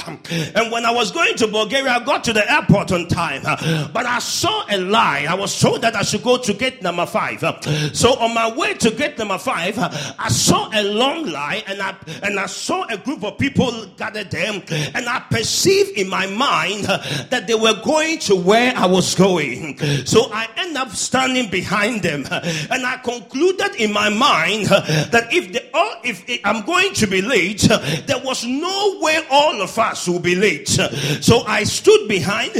and 0.54 0.72
when 0.72 0.84
I 0.84 0.90
was 0.90 1.10
going 1.12 1.36
to 1.36 1.46
Bulgaria, 1.46 1.92
I 1.92 2.04
got 2.04 2.24
to 2.24 2.32
the 2.32 2.50
airport 2.50 2.92
on 2.92 3.08
time, 3.08 3.42
uh, 3.44 3.88
but 3.88 4.06
I 4.06 4.18
saw 4.18 4.64
a 4.70 4.78
line. 4.78 5.28
I 5.28 5.34
was 5.34 5.58
told 5.60 5.82
that 5.82 5.94
I 5.96 6.02
should 6.02 6.22
go 6.22 6.38
to 6.38 6.52
gate 6.52 6.82
number 6.82 7.06
five. 7.06 7.42
Uh, 7.42 7.60
so 7.92 8.18
on 8.18 8.34
my 8.34 8.54
way 8.54 8.74
to 8.74 8.90
gate 8.90 9.18
number 9.18 9.38
five, 9.38 9.78
uh, 9.78 9.90
I 10.18 10.28
saw 10.28 10.70
a 10.72 10.82
long 10.82 11.26
line, 11.26 11.62
and 11.66 11.80
I 11.82 11.94
and 12.22 12.38
I 12.38 12.46
saw 12.46 12.84
a 12.88 12.96
group 12.96 13.24
of 13.24 13.38
people 13.38 13.86
gathered 13.96 14.30
there, 14.30 14.52
and 14.94 15.08
I 15.08 15.24
perceived 15.30 15.90
in 15.96 16.08
my 16.08 16.26
mind 16.26 16.86
uh, 16.88 16.98
that 17.30 17.46
they 17.46 17.54
were 17.54 17.80
going 17.84 18.18
to 18.20 18.36
where 18.36 18.74
I 18.76 18.86
was 18.86 19.14
going. 19.14 19.78
So 20.06 20.30
I 20.32 20.45
end 20.56 20.76
up 20.76 20.90
standing 20.90 21.50
behind 21.50 22.02
them. 22.02 22.26
And 22.30 22.86
I 22.86 22.98
concluded 23.02 23.76
in 23.76 23.92
my 23.92 24.08
mind 24.08 24.66
that 24.66 25.28
if 25.32 25.52
the, 25.52 25.62
oh, 25.74 26.00
if 26.04 26.24
I'm 26.44 26.64
going 26.64 26.94
to 26.94 27.06
be 27.06 27.22
late, 27.22 27.62
there 28.06 28.22
was 28.22 28.44
no 28.44 28.98
way 29.00 29.20
all 29.30 29.60
of 29.62 29.78
us 29.78 30.08
will 30.08 30.20
be 30.20 30.34
late. 30.34 30.68
So 30.68 31.42
I 31.46 31.64
stood 31.64 32.08
behind, 32.08 32.54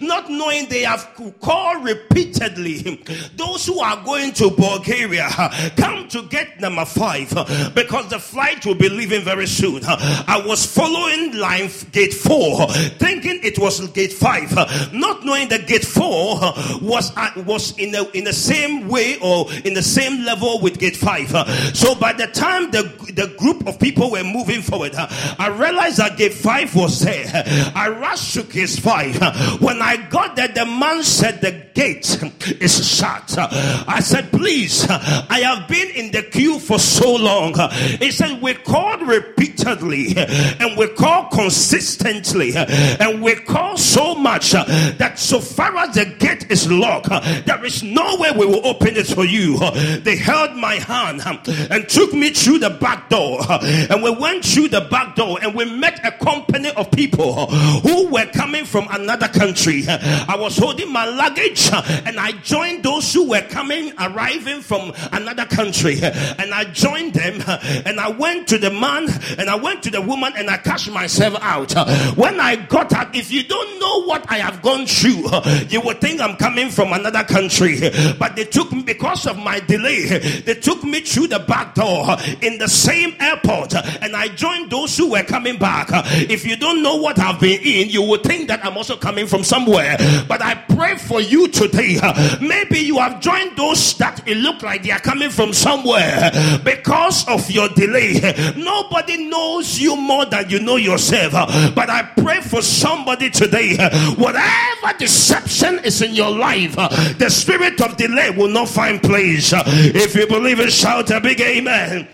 not 0.00 0.30
knowing 0.30 0.68
they 0.68 0.82
have 0.82 1.08
called 1.40 1.84
repeatedly 1.84 3.02
those 3.36 3.66
who 3.66 3.80
are 3.80 4.02
going 4.04 4.32
to 4.34 4.50
Bulgaria 4.50 5.28
come 5.76 6.08
to 6.08 6.22
get 6.24 6.60
number 6.60 6.84
five 6.84 7.30
because 7.74 8.08
the 8.08 8.18
flight 8.18 8.64
will 8.66 8.74
be 8.74 8.88
leaving 8.88 9.22
very 9.22 9.46
soon. 9.46 9.82
I 9.84 10.42
was 10.44 10.64
following 10.66 11.36
line 11.36 11.70
gate 11.92 12.14
four, 12.14 12.68
thinking 12.98 13.40
it 13.42 13.58
was 13.58 13.80
gate 13.88 14.12
five, 14.12 14.52
not 14.92 15.24
knowing 15.24 15.48
that 15.48 15.66
gate 15.66 15.84
four 15.84 16.38
was 16.80 17.12
was 17.36 17.76
in 17.78 17.92
the 17.92 18.10
in 18.16 18.24
the 18.24 18.32
same 18.32 18.88
way 18.88 19.18
or 19.20 19.50
in 19.64 19.74
the 19.74 19.82
same 19.82 20.24
level 20.24 20.60
with 20.60 20.78
gate 20.78 20.96
five. 20.96 21.34
Uh, 21.34 21.44
so 21.72 21.94
by 21.94 22.12
the 22.12 22.26
time 22.28 22.70
the 22.70 22.82
the 23.14 23.34
group 23.38 23.66
of 23.66 23.78
people 23.78 24.10
were 24.10 24.24
moving 24.24 24.62
forward, 24.62 24.94
uh, 24.94 25.06
I 25.38 25.48
realized 25.48 25.98
that 25.98 26.16
gate 26.16 26.34
five 26.34 26.74
was 26.74 27.00
there. 27.00 27.30
Uh, 27.34 27.72
I 27.74 27.88
rushed 27.88 28.34
to 28.34 28.42
gate 28.42 28.70
five. 28.70 29.16
When 29.60 29.82
I 29.82 29.96
got 30.08 30.36
there, 30.36 30.48
the 30.48 30.66
man 30.66 31.02
said 31.02 31.40
the 31.40 31.52
gate 31.74 32.18
is 32.60 32.86
shut. 32.86 33.34
I 33.38 34.00
said, 34.00 34.30
please, 34.30 34.86
I 34.88 35.40
have 35.44 35.68
been 35.68 35.88
in 35.90 36.10
the 36.12 36.22
queue 36.22 36.58
for 36.58 36.78
so 36.78 37.14
long. 37.14 37.54
He 37.98 38.10
said, 38.10 38.40
we 38.42 38.54
called 38.54 39.02
repeatedly 39.02 40.14
and 40.16 40.76
we 40.76 40.88
call 40.88 41.28
consistently 41.28 42.52
and 42.56 43.22
we 43.22 43.34
call 43.36 43.76
so 43.76 44.14
much 44.14 44.52
that 44.52 45.18
so 45.18 45.40
far 45.40 45.76
as 45.78 45.94
the 45.94 46.04
gate 46.04 46.50
is 46.50 46.70
locked, 46.70 47.08
there 47.44 47.64
is 47.64 47.82
no 47.82 48.16
way 48.16 48.30
we 48.32 48.46
will 48.46 48.66
open 48.66 48.96
it 48.96 49.06
for 49.06 49.24
you. 49.24 49.58
They 50.00 50.16
held 50.16 50.56
my 50.56 50.74
hand 50.74 51.22
and 51.70 51.88
took 51.88 52.12
me 52.12 52.30
through 52.30 52.58
the 52.58 52.70
back 52.70 53.08
door. 53.08 53.40
And 53.50 54.02
we 54.02 54.10
went 54.10 54.44
through 54.44 54.68
the 54.68 54.82
back 54.82 55.16
door 55.16 55.38
and 55.42 55.54
we 55.54 55.64
met 55.64 56.04
a 56.04 56.12
company 56.12 56.70
of 56.70 56.90
people 56.90 57.46
who 57.46 58.08
were 58.08 58.26
coming 58.26 58.64
from 58.64 58.86
another 58.90 59.28
country. 59.28 59.84
I 59.88 60.36
was 60.38 60.56
holding 60.56 60.92
my 60.92 61.06
luggage 61.06 61.70
and 61.72 62.18
I 62.18 62.32
joined 62.42 62.82
those 62.82 63.12
who 63.12 63.28
were 63.28 63.42
coming, 63.42 63.92
arriving 63.98 64.60
from 64.60 64.92
another 65.12 65.44
country. 65.46 65.98
And 66.02 66.52
I 66.54 66.64
joined 66.72 67.14
them 67.14 67.42
and 67.86 68.00
I 68.00 68.08
went 68.10 68.48
to 68.48 68.58
the 68.58 68.70
man 68.70 69.08
and 69.38 69.48
I 69.48 69.54
went 69.56 69.82
to 69.84 69.90
the 69.90 70.00
woman 70.00 70.32
and 70.36 70.50
I 70.50 70.56
cashed 70.56 70.90
myself 70.90 71.36
out. 71.40 71.72
When 72.16 72.40
I 72.40 72.56
got 72.56 72.92
out, 72.92 73.14
if 73.14 73.30
you 73.30 73.42
don't 73.44 73.80
know 73.80 74.04
what 74.04 74.30
I 74.30 74.38
have 74.38 74.62
gone 74.62 74.86
through, 74.86 75.28
you 75.68 75.80
would 75.82 76.00
think 76.00 76.20
I'm 76.20 76.36
coming 76.36 76.70
from 76.70 76.92
another 76.92 77.11
country. 77.20 77.78
But 78.18 78.36
they 78.36 78.44
took 78.44 78.72
me 78.72 78.82
because 78.82 79.26
of 79.26 79.38
my 79.38 79.60
delay. 79.60 80.18
They 80.44 80.54
took 80.54 80.82
me 80.84 81.00
through 81.00 81.28
the 81.28 81.40
back 81.40 81.74
door 81.74 82.16
in 82.40 82.58
the 82.58 82.68
same 82.68 83.14
airport, 83.20 83.74
and 83.74 84.16
I 84.16 84.28
joined 84.28 84.70
those 84.70 84.96
who 84.96 85.10
were 85.10 85.22
coming 85.22 85.58
back. 85.58 85.88
If 86.30 86.46
you 86.46 86.56
don't 86.56 86.82
know 86.82 86.96
what 86.96 87.18
I've 87.18 87.40
been 87.40 87.60
in, 87.60 87.90
you 87.90 88.02
would 88.02 88.22
think 88.22 88.48
that 88.48 88.64
I'm 88.64 88.76
also 88.76 88.96
coming 88.96 89.26
from 89.26 89.44
somewhere. 89.44 89.96
But 90.28 90.42
I 90.42 90.54
pray 90.54 90.96
for 90.96 91.20
you 91.20 91.48
today. 91.48 92.00
Maybe 92.40 92.78
you 92.80 92.98
have 92.98 93.20
joined 93.20 93.56
those 93.56 93.96
that 93.98 94.26
it 94.26 94.36
look 94.38 94.62
like 94.62 94.82
they 94.82 94.90
are 94.90 95.00
coming 95.00 95.30
from 95.30 95.52
somewhere 95.52 96.30
because 96.64 97.26
of 97.28 97.50
your 97.50 97.68
delay. 97.70 98.20
Nobody 98.56 99.28
knows 99.28 99.78
you 99.78 99.96
more 99.96 100.24
than 100.26 100.48
you 100.50 100.60
know 100.60 100.76
yourself. 100.76 101.32
But 101.74 101.90
I 101.90 102.02
pray 102.16 102.40
for 102.40 102.62
somebody 102.62 103.30
today. 103.30 103.76
Whatever 104.16 104.98
deception 104.98 105.80
is 105.84 106.02
in 106.02 106.14
your 106.14 106.30
life, 106.30 106.74
the 107.18 107.28
spirit 107.30 107.80
of 107.80 107.96
delay 107.96 108.30
will 108.30 108.48
not 108.48 108.68
find 108.68 109.02
place. 109.02 109.52
If 109.54 110.14
you 110.14 110.26
believe 110.26 110.60
it, 110.60 110.72
shout 110.72 111.10
a 111.10 111.20
big 111.20 111.40
amen. 111.40 112.08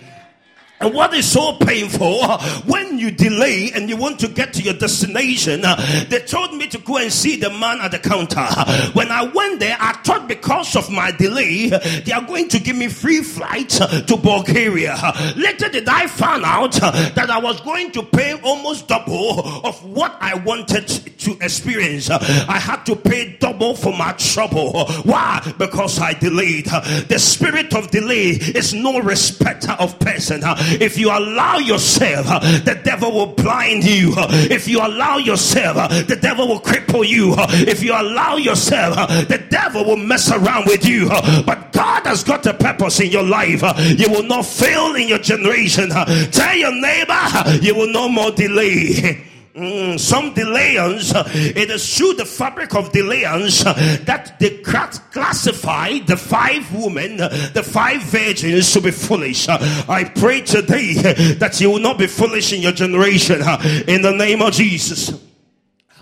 And 0.81 0.95
what 0.95 1.12
is 1.14 1.31
so 1.31 1.55
painful 1.55 2.21
uh, 2.23 2.38
when 2.62 2.99
you 2.99 3.11
delay 3.11 3.73
and 3.75 3.88
you 3.88 3.97
want 3.97 4.21
to 4.21 4.29
get 4.29 4.53
to 4.55 4.62
your 4.62 4.75
destination? 4.75 5.64
Uh, 5.64 5.77
they 6.09 6.21
told 6.21 6.55
me 6.55 6.69
to 6.69 6.79
go 6.79 6.99
and 6.99 7.12
see 7.12 7.37
the 7.37 7.51
man 7.51 7.81
at 7.81 7.91
the 7.91 7.99
counter. 7.99 8.47
When 8.93 9.11
I 9.11 9.23
went 9.23 9.61
there, 9.61 9.77
I 9.81 9.93
thought 10.05 10.29
because 10.29 10.77
of 10.77 10.91
my 10.91 11.11
delay, 11.11 11.69
they 11.69 12.12
are 12.12 12.25
going 12.25 12.49
to 12.51 12.61
give 12.61 12.77
me 12.77 12.88
free 12.88 13.23
flight 13.23 13.81
uh, 13.81 14.03
to 14.03 14.17
Bulgaria. 14.17 14.97
Later, 15.37 15.69
did 15.69 15.88
I 15.88 16.07
find 16.07 16.45
out 16.45 16.73
that 16.73 17.29
I 17.29 17.38
was 17.38 17.61
going 17.62 17.91
to 17.93 18.03
pay 18.03 18.38
almost 18.43 18.88
double 18.88 19.41
of 19.64 19.85
what 19.85 20.17
I 20.21 20.35
wanted 20.35 20.88
to 20.88 21.37
experience. 21.41 22.11
I 22.11 22.59
had 22.59 22.85
to 22.87 22.97
pay 22.97 23.37
double 23.38 23.75
for 23.75 23.93
my 23.93 24.12
trouble. 24.12 24.87
Why? 25.03 25.55
Because 25.59 25.99
I 25.99 26.14
delayed. 26.14 26.67
The 26.67 27.19
spirit 27.19 27.75
of 27.75 27.91
delay 27.91 28.31
is 28.31 28.75
no 28.75 29.01
respecter 29.01 29.73
of 29.73 29.99
person. 29.99 30.43
If 30.81 30.99
you 30.99 31.11
allow 31.11 31.59
yourself, 31.59 32.27
uh, 32.29 32.39
the 32.61 32.81
devil 32.83 33.13
will 33.13 33.35
blind 33.35 33.85
you. 33.85 34.15
Uh, 34.17 34.29
if 34.51 34.69
you 34.69 34.81
allow 34.81 35.19
yourself, 35.19 35.77
uh, 35.77 35.89
the 36.03 36.17
devil 36.17 36.49
will 36.49 36.61
cripple 36.61 37.07
you. 37.07 37.35
If 37.39 37.83
you 37.83 37.93
allow 37.93 38.37
yourself, 38.37 38.97
the 39.29 39.45
devil 39.51 39.85
will 39.85 39.97
mess 39.97 40.31
around 40.31 40.67
with 40.67 40.87
you. 40.87 41.09
But 41.09 41.73
God 41.73 42.07
has 42.07 42.25
got 42.25 42.47
a 42.47 42.55
purpose 42.55 43.01
in 43.01 43.11
your 43.11 43.23
life. 43.23 43.63
You 43.99 44.11
will 44.11 44.25
not 44.25 44.47
fail 44.47 44.95
in 44.95 45.09
your 45.09 45.19
generation. 45.19 45.91
Tell 45.91 46.57
your 46.57 46.73
neighbor, 46.73 47.61
you 47.63 47.75
will 47.75 47.93
no 47.93 48.09
more 48.09 48.31
delay. 48.31 49.25
Mm, 49.59 49.99
some 49.99 50.35
delayance, 50.35 51.12
uh, 51.12 51.25
it 51.27 51.68
is 51.68 51.97
through 51.97 52.14
the 52.14 52.25
fabric 52.25 52.77
of 52.77 52.92
delayance 52.92 53.66
uh, 53.66 53.73
that 54.05 54.38
they 54.38 54.59
classify 54.59 55.99
the 55.99 56.16
five 56.16 56.73
women, 56.73 57.21
uh, 57.21 57.29
the 57.55 57.64
five 57.64 58.01
virgins 58.05 58.73
to 58.73 58.81
be 58.81 58.92
foolish. 58.92 59.49
I 59.49 60.05
pray 60.14 60.42
today 60.42 60.92
that 61.40 61.61
you 61.61 61.71
will 61.71 61.81
not 61.81 61.99
be 61.99 62.07
foolish 62.07 62.53
in 62.53 62.62
your 62.62 62.71
generation 62.71 63.40
in 63.88 64.03
the 64.03 64.14
name 64.16 64.42
of 64.42 64.53
Jesus. 64.53 65.12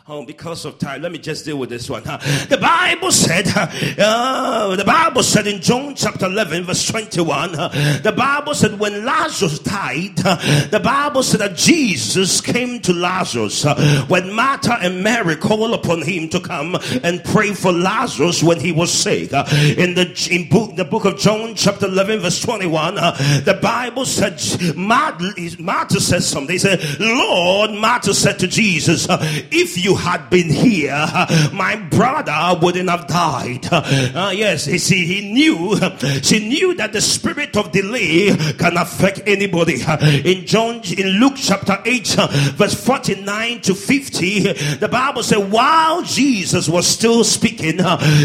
Oh, 0.07 0.25
because 0.25 0.65
of 0.65 0.79
time, 0.79 1.03
let 1.03 1.11
me 1.11 1.19
just 1.19 1.45
deal 1.45 1.57
with 1.59 1.69
this 1.71 1.91
one. 1.91 2.05
The 2.05 2.59
Bible 2.61 2.76
said, 3.17 3.47
uh, 3.99 4.77
the 4.77 4.85
Bible 4.85 5.23
said 5.23 5.47
in 5.47 5.61
John 5.61 5.95
chapter 5.95 6.27
11, 6.27 6.65
verse 6.65 6.87
21, 6.87 7.55
uh, 7.55 8.01
the 8.03 8.13
Bible 8.13 8.55
said 8.55 8.79
when 8.79 9.05
Lazarus 9.05 9.59
died, 9.59 10.15
uh, 10.25 10.37
the 10.69 10.81
Bible 10.81 11.23
said 11.23 11.41
that 11.41 11.57
Jesus 11.57 12.41
came 12.41 12.81
to 12.81 12.93
Lazarus 12.93 13.65
uh, 13.65 14.05
when 14.09 14.33
Martha 14.33 14.75
and 14.81 15.03
Mary 15.03 15.37
called 15.37 15.75
upon 15.75 16.03
him 16.03 16.29
to 16.29 16.41
come 16.41 16.77
and 17.03 17.25
pray 17.25 17.53
for 17.53 17.73
Lazarus 17.73 18.43
when 18.43 18.61
he 18.61 18.73
was 18.73 18.93
sick. 18.93 19.33
Uh, 19.33 19.45
in 19.77 19.95
the 19.95 20.29
in 20.31 20.49
book, 20.49 20.77
the 20.77 20.85
book 20.85 21.05
of 21.05 21.19
John 21.19 21.55
chapter 21.55 21.87
11, 21.87 22.21
verse 22.21 22.41
21, 22.43 22.99
uh, 22.99 23.13
the 23.45 23.55
Bible 23.55 24.05
said, 24.05 24.41
Martha, 24.77 26.01
says 26.01 26.27
something. 26.29 26.53
He 26.53 26.59
said, 26.59 26.81
Lord, 27.01 27.73
Martha 27.73 28.15
said 28.15 28.39
to 28.41 28.49
Jesus, 28.49 29.07
if 29.11 29.83
you 29.83 29.97
had 29.97 30.29
been 30.31 30.51
here, 30.51 31.07
my 31.53 31.77
brother 31.91 32.33
wouldn't 32.77 32.91
have 32.91 33.07
died. 33.09 33.67
Uh, 34.17 34.31
yes, 34.35 34.67
you 34.67 34.79
see, 34.79 35.07
he 35.07 35.33
knew, 35.33 35.77
she 36.23 36.47
knew 36.47 36.75
that 36.75 36.93
the 36.93 37.01
spirit 37.01 37.57
of 37.57 37.73
delay 37.73 38.35
can 38.59 38.77
affect 38.77 39.21
anybody. 39.27 39.81
In 40.25 40.47
John, 40.47 40.81
in 40.97 41.21
Luke 41.21 41.35
chapter 41.37 41.79
8, 41.85 42.07
verse 42.57 42.75
49 42.75 43.61
to 43.63 43.75
50, 43.75 44.53
the 44.77 44.89
Bible 44.89 45.23
said, 45.23 45.51
while 45.51 46.03
Jesus 46.03 46.69
was 46.69 46.87
still 46.87 47.25
speaking, 47.25 47.79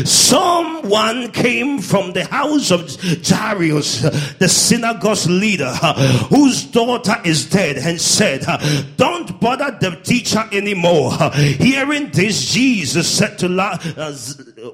someone 0.05 1.31
came 1.31 1.79
from 1.79 2.13
the 2.13 2.25
house 2.25 2.71
of 2.71 2.95
Jairus, 3.25 4.01
the 4.37 4.49
synagogue's 4.49 5.29
leader, 5.29 5.73
whose 6.29 6.63
daughter 6.63 7.15
is 7.23 7.49
dead, 7.49 7.77
and 7.77 7.99
said, 7.99 8.45
Don't 8.97 9.39
bother 9.39 9.77
the 9.79 9.97
teacher 10.03 10.43
anymore. 10.51 11.13
Hearing 11.33 12.11
this, 12.11 12.51
Jesus 12.51 13.09
said 13.09 13.37
to 13.39 13.49
La, 13.49 13.77
uh, 13.97 14.13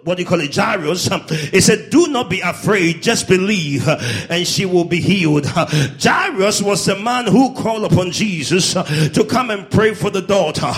what 0.04 0.18
do 0.18 0.24
you 0.24 0.30
call 0.30 0.42
it, 0.42 0.56
Jairus, 0.56 1.08
he 1.52 1.62
said, 1.62 1.90
Do 1.90 2.08
not 2.08 2.30
be 2.30 2.42
afraid, 2.42 3.02
just 3.02 3.28
believe, 3.28 3.88
and 4.30 4.46
she 4.46 4.66
will 4.66 4.86
be 4.86 5.02
healed. 5.02 5.46
Jairus 5.46 6.62
was 6.62 6.86
the 6.86 6.98
man 6.98 7.28
who 7.28 7.54
called 7.54 7.92
upon 7.92 8.12
Jesus 8.12 8.74
to 8.74 9.26
come 9.30 9.50
and 9.50 9.70
pray 9.70 9.94
for 9.94 10.10
the 10.10 10.22
daughter. 10.22 10.72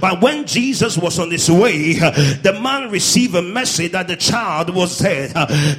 But 0.00 0.20
when 0.20 0.46
Jesus 0.46 0.96
was 0.96 1.18
on 1.18 1.30
his 1.30 1.50
way, 1.50 1.94
the 1.94 2.58
man 2.62 2.90
received 2.90 3.34
a 3.34 3.42
message 3.42 3.92
that 3.92 4.08
the 4.08 4.16
child 4.16 4.74
was 4.74 4.98
dead. 4.98 5.32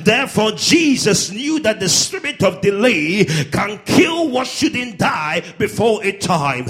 Therefore, 0.04 0.52
Jesus 0.52 1.32
knew 1.32 1.60
that 1.60 1.80
the 1.80 1.90
spirit 1.90 2.44
of 2.44 2.62
delay 2.62 3.26
can 3.52 3.80
kill 3.86 4.30
what 4.30 4.48
shouldn't 4.48 4.98
die 4.98 5.44
before 5.58 6.04
its 6.04 6.26
time. 6.26 6.66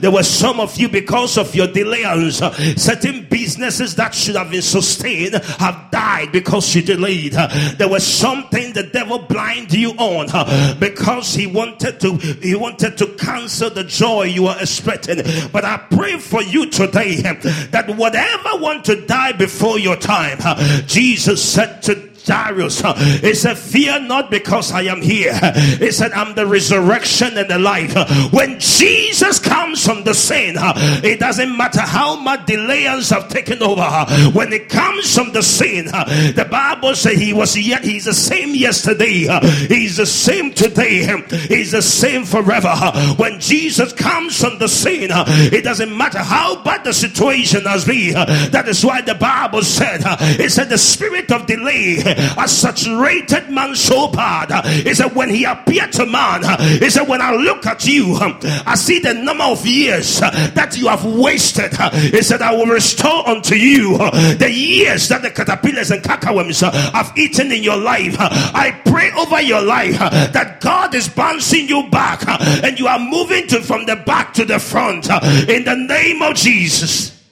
There 0.00 0.10
were 0.10 0.22
some 0.22 0.60
of 0.60 0.76
you 0.76 0.88
because 0.88 1.38
of 1.38 1.54
your 1.54 1.68
delayance 1.68 2.42
Certain 2.78 3.26
businesses 3.30 3.94
that 3.96 4.14
should 4.14 4.36
have 4.36 4.50
been 4.50 4.62
sustained 4.62 5.33
have 5.58 5.90
died 5.90 6.32
because 6.32 6.74
you 6.74 6.82
delayed. 6.82 7.32
There 7.32 7.88
was 7.88 8.06
something 8.06 8.72
the 8.72 8.84
devil 8.84 9.18
blinded 9.18 9.74
you 9.74 9.90
on 9.92 10.78
because 10.78 11.34
he 11.34 11.46
wanted 11.46 12.00
to 12.00 12.16
he 12.16 12.54
wanted 12.54 12.98
to 12.98 13.06
cancel 13.14 13.70
the 13.70 13.84
joy 13.84 14.24
you 14.24 14.44
were 14.44 14.56
expecting. 14.60 15.22
But 15.52 15.64
I 15.64 15.78
pray 15.90 16.18
for 16.18 16.42
you 16.42 16.70
today 16.70 17.16
that 17.22 17.94
whatever 17.96 18.50
want 18.58 18.84
to 18.86 19.06
die 19.06 19.32
before 19.32 19.78
your 19.78 19.96
time, 19.96 20.38
Jesus 20.86 21.42
said 21.42 21.82
to 21.82 22.13
Jairus. 22.26 22.80
He 23.20 23.34
said, 23.34 23.58
Fear 23.58 24.00
not 24.00 24.30
because 24.30 24.72
I 24.72 24.82
am 24.82 25.02
here. 25.02 25.34
He 25.78 25.90
said, 25.90 26.12
I'm 26.12 26.34
the 26.34 26.46
resurrection 26.46 27.36
and 27.36 27.48
the 27.48 27.58
life. 27.58 27.94
When 28.32 28.58
Jesus 28.58 29.38
comes 29.38 29.84
from 29.84 30.04
the 30.04 30.14
scene, 30.14 30.54
it 30.56 31.20
doesn't 31.20 31.56
matter 31.56 31.80
how 31.80 32.16
much 32.16 32.46
delayers 32.46 33.10
have 33.10 33.28
taken 33.28 33.62
over. 33.62 33.84
When 34.32 34.52
it 34.52 34.68
comes 34.68 35.14
from 35.14 35.32
the 35.32 35.42
scene, 35.42 35.86
the 35.86 36.46
Bible 36.50 36.94
says 36.94 37.18
he 37.18 37.32
was 37.32 37.56
yet 37.56 37.84
he's 37.84 38.04
the 38.06 38.14
same 38.14 38.54
yesterday, 38.54 39.26
he's 39.68 39.96
the 39.96 40.06
same 40.06 40.52
today, 40.52 41.06
he's 41.48 41.72
the 41.72 41.82
same 41.82 42.24
forever. 42.24 42.74
When 43.16 43.40
Jesus 43.40 43.92
comes 43.92 44.40
from 44.40 44.58
the 44.58 44.68
scene, 44.68 45.10
it 45.10 45.64
doesn't 45.64 45.96
matter 45.96 46.18
how 46.18 46.62
bad 46.62 46.84
the 46.84 46.92
situation 46.92 47.64
has 47.64 47.84
been. 47.84 48.14
That 48.14 48.68
is 48.68 48.84
why 48.84 49.00
the 49.00 49.14
Bible 49.14 49.62
said, 49.62 50.00
it 50.40 50.50
said 50.50 50.68
the 50.68 50.78
spirit 50.78 51.30
of 51.32 51.46
delay 51.46 52.13
a 52.16 52.48
saturated 52.48 53.50
man 53.50 53.74
so 53.74 54.08
bad. 54.08 54.64
He 54.66 54.94
said, 54.94 55.14
when 55.14 55.30
he 55.30 55.44
appeared 55.44 55.92
to 55.92 56.06
man, 56.06 56.42
he 56.78 56.90
said, 56.90 57.08
when 57.08 57.20
I 57.20 57.32
look 57.34 57.66
at 57.66 57.86
you, 57.86 58.16
I 58.18 58.74
see 58.74 58.98
the 58.98 59.14
number 59.14 59.44
of 59.44 59.66
years 59.66 60.20
that 60.20 60.76
you 60.76 60.88
have 60.88 61.04
wasted. 61.04 61.72
He 61.92 62.22
said, 62.22 62.42
I 62.42 62.54
will 62.54 62.66
restore 62.66 63.28
unto 63.28 63.54
you 63.54 63.98
the 63.98 64.50
years 64.50 65.08
that 65.08 65.22
the 65.22 65.30
caterpillars 65.30 65.90
and 65.90 66.02
cankerworms 66.02 66.60
have 66.92 67.12
eaten 67.16 67.52
in 67.52 67.62
your 67.62 67.76
life. 67.76 68.16
I 68.18 68.80
pray 68.84 69.10
over 69.12 69.40
your 69.40 69.62
life 69.62 69.98
that 69.98 70.60
God 70.60 70.94
is 70.94 71.08
bouncing 71.08 71.68
you 71.68 71.88
back 71.90 72.26
and 72.28 72.78
you 72.78 72.86
are 72.86 72.98
moving 72.98 73.46
to 73.48 73.60
from 73.62 73.86
the 73.86 73.96
back 73.96 74.34
to 74.34 74.44
the 74.44 74.58
front 74.58 75.08
in 75.48 75.64
the 75.64 75.76
name 75.76 76.22
of 76.22 76.34
Jesus. 76.34 77.23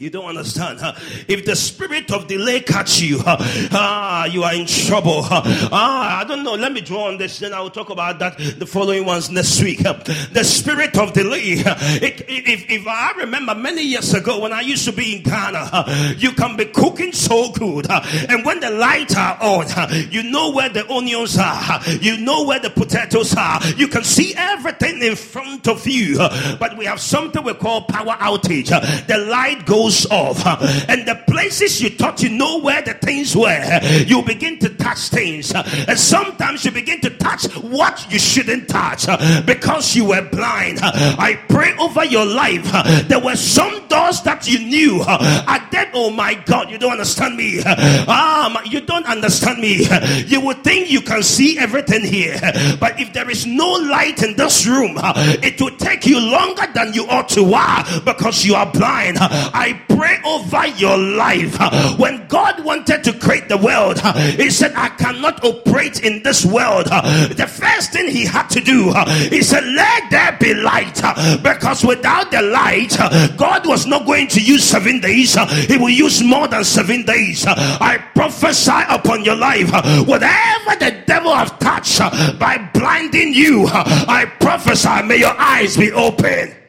You 0.00 0.08
don't 0.08 0.24
understand. 0.24 0.80
If 1.28 1.44
the 1.44 1.54
spirit 1.54 2.10
of 2.10 2.26
delay 2.26 2.60
catch 2.60 3.02
you, 3.02 3.20
ah, 3.26 4.24
you 4.24 4.44
are 4.44 4.54
in 4.54 4.64
trouble. 4.64 5.20
Ah, 5.22 6.20
I 6.20 6.24
don't 6.24 6.42
know. 6.42 6.54
Let 6.54 6.72
me 6.72 6.80
draw 6.80 7.08
on 7.08 7.18
this. 7.18 7.38
Then 7.38 7.52
I 7.52 7.60
will 7.60 7.68
talk 7.68 7.90
about 7.90 8.18
that 8.20 8.38
the 8.38 8.64
following 8.64 9.04
ones 9.04 9.28
next 9.28 9.62
week. 9.62 9.80
The 9.80 10.42
spirit 10.42 10.96
of 10.96 11.12
delay. 11.12 11.62
If, 11.62 12.70
if 12.70 12.86
I 12.86 13.12
remember 13.18 13.54
many 13.54 13.82
years 13.82 14.14
ago 14.14 14.40
when 14.40 14.54
I 14.54 14.62
used 14.62 14.86
to 14.86 14.92
be 14.92 15.16
in 15.16 15.22
Ghana, 15.22 16.14
you 16.16 16.32
can 16.32 16.56
be 16.56 16.64
cooking 16.64 17.12
so 17.12 17.52
good, 17.52 17.86
and 17.90 18.42
when 18.42 18.60
the 18.60 18.70
lights 18.70 19.14
are 19.16 19.36
on, 19.42 19.66
you 20.10 20.22
know 20.22 20.50
where 20.52 20.70
the 20.70 20.90
onions 20.90 21.36
are, 21.36 21.78
you 22.00 22.16
know 22.16 22.44
where 22.44 22.58
the 22.58 22.70
potatoes 22.70 23.34
are. 23.36 23.60
You 23.76 23.86
can 23.86 24.04
see 24.04 24.32
everything 24.34 25.02
in 25.02 25.14
front 25.14 25.68
of 25.68 25.86
you. 25.86 26.16
But 26.58 26.78
we 26.78 26.86
have 26.86 27.00
something 27.00 27.44
we 27.44 27.52
call 27.52 27.82
power 27.82 28.14
outage. 28.14 28.70
The 29.06 29.18
light 29.18 29.66
goes 29.66 29.89
off, 30.10 30.44
and 30.88 31.06
the 31.06 31.22
places 31.26 31.80
you 31.80 31.90
thought 31.90 32.22
you 32.22 32.28
know 32.30 32.58
where 32.60 32.82
the 32.82 32.94
things 32.94 33.36
were, 33.36 33.80
you 34.06 34.22
begin 34.22 34.58
to 34.58 34.68
touch 34.68 35.08
things, 35.08 35.52
and 35.54 35.98
sometimes 35.98 36.64
you 36.64 36.70
begin 36.70 37.00
to 37.00 37.10
touch 37.10 37.46
what 37.56 38.06
you 38.10 38.18
shouldn't 38.18 38.68
touch 38.68 39.06
because 39.46 39.94
you 39.96 40.04
were 40.04 40.22
blind. 40.30 40.78
I 40.82 41.38
pray 41.48 41.74
over 41.78 42.04
your 42.04 42.26
life. 42.26 42.64
There 43.08 43.20
were 43.20 43.36
some 43.36 43.86
doors 43.88 44.22
that 44.22 44.46
you 44.48 44.58
knew 44.58 45.02
are 45.02 45.68
dead. 45.70 45.90
Oh 45.92 46.10
my 46.10 46.34
God, 46.34 46.70
you 46.70 46.78
don't 46.78 46.92
understand 46.92 47.36
me. 47.36 47.60
Um, 47.62 48.56
you 48.64 48.80
don't 48.80 49.06
understand 49.06 49.60
me. 49.60 49.86
You 50.26 50.40
would 50.42 50.62
think 50.62 50.90
you 50.90 51.00
can 51.00 51.22
see 51.22 51.58
everything 51.58 52.04
here, 52.04 52.38
but 52.78 53.00
if 53.00 53.12
there 53.12 53.28
is 53.30 53.46
no 53.46 53.68
light 53.72 54.22
in 54.22 54.36
this 54.36 54.66
room, 54.66 54.96
it 55.42 55.60
will 55.60 55.76
take 55.76 56.06
you 56.06 56.20
longer 56.20 56.66
than 56.74 56.92
you 56.92 57.06
ought 57.06 57.28
to. 57.30 57.42
Why? 57.42 57.84
Because 58.04 58.44
you 58.44 58.54
are 58.54 58.70
blind. 58.70 59.18
I 59.20 59.79
pray 59.88 60.18
over 60.24 60.66
your 60.68 60.96
life. 60.96 61.58
When 61.98 62.26
God 62.28 62.64
wanted 62.64 63.04
to 63.04 63.12
create 63.12 63.48
the 63.48 63.56
world, 63.56 64.00
He 64.36 64.50
said, 64.50 64.72
I 64.74 64.88
cannot 64.90 65.44
operate 65.44 66.02
in 66.02 66.22
this 66.22 66.44
world. 66.44 66.86
The 66.86 67.46
first 67.48 67.92
thing 67.92 68.08
He 68.08 68.24
had 68.24 68.48
to 68.50 68.60
do, 68.60 68.92
He 69.28 69.42
said, 69.42 69.64
Let 69.64 70.10
there 70.10 70.36
be 70.40 70.54
light. 70.54 71.00
Because 71.42 71.84
without 71.84 72.30
the 72.30 72.42
light, 72.42 72.96
God 73.36 73.66
was 73.66 73.86
not 73.86 74.06
going 74.06 74.28
to 74.28 74.40
use 74.40 74.64
seven 74.64 75.00
days, 75.00 75.34
He 75.66 75.76
will 75.76 75.90
use 75.90 76.22
more 76.22 76.48
than 76.48 76.64
seven 76.64 77.04
days. 77.04 77.44
I 77.46 77.98
prophesy 78.14 78.82
upon 78.88 79.24
your 79.24 79.36
life, 79.36 79.70
whatever 80.06 80.76
the 80.78 81.02
devil 81.06 81.34
have 81.34 81.58
touched 81.58 81.98
by 82.38 82.70
blinding 82.74 83.32
you, 83.34 83.66
I 83.70 84.26
prophesy, 84.40 85.02
may 85.04 85.18
your 85.18 85.34
eyes 85.38 85.76
be 85.76 85.92
open. 85.92 86.59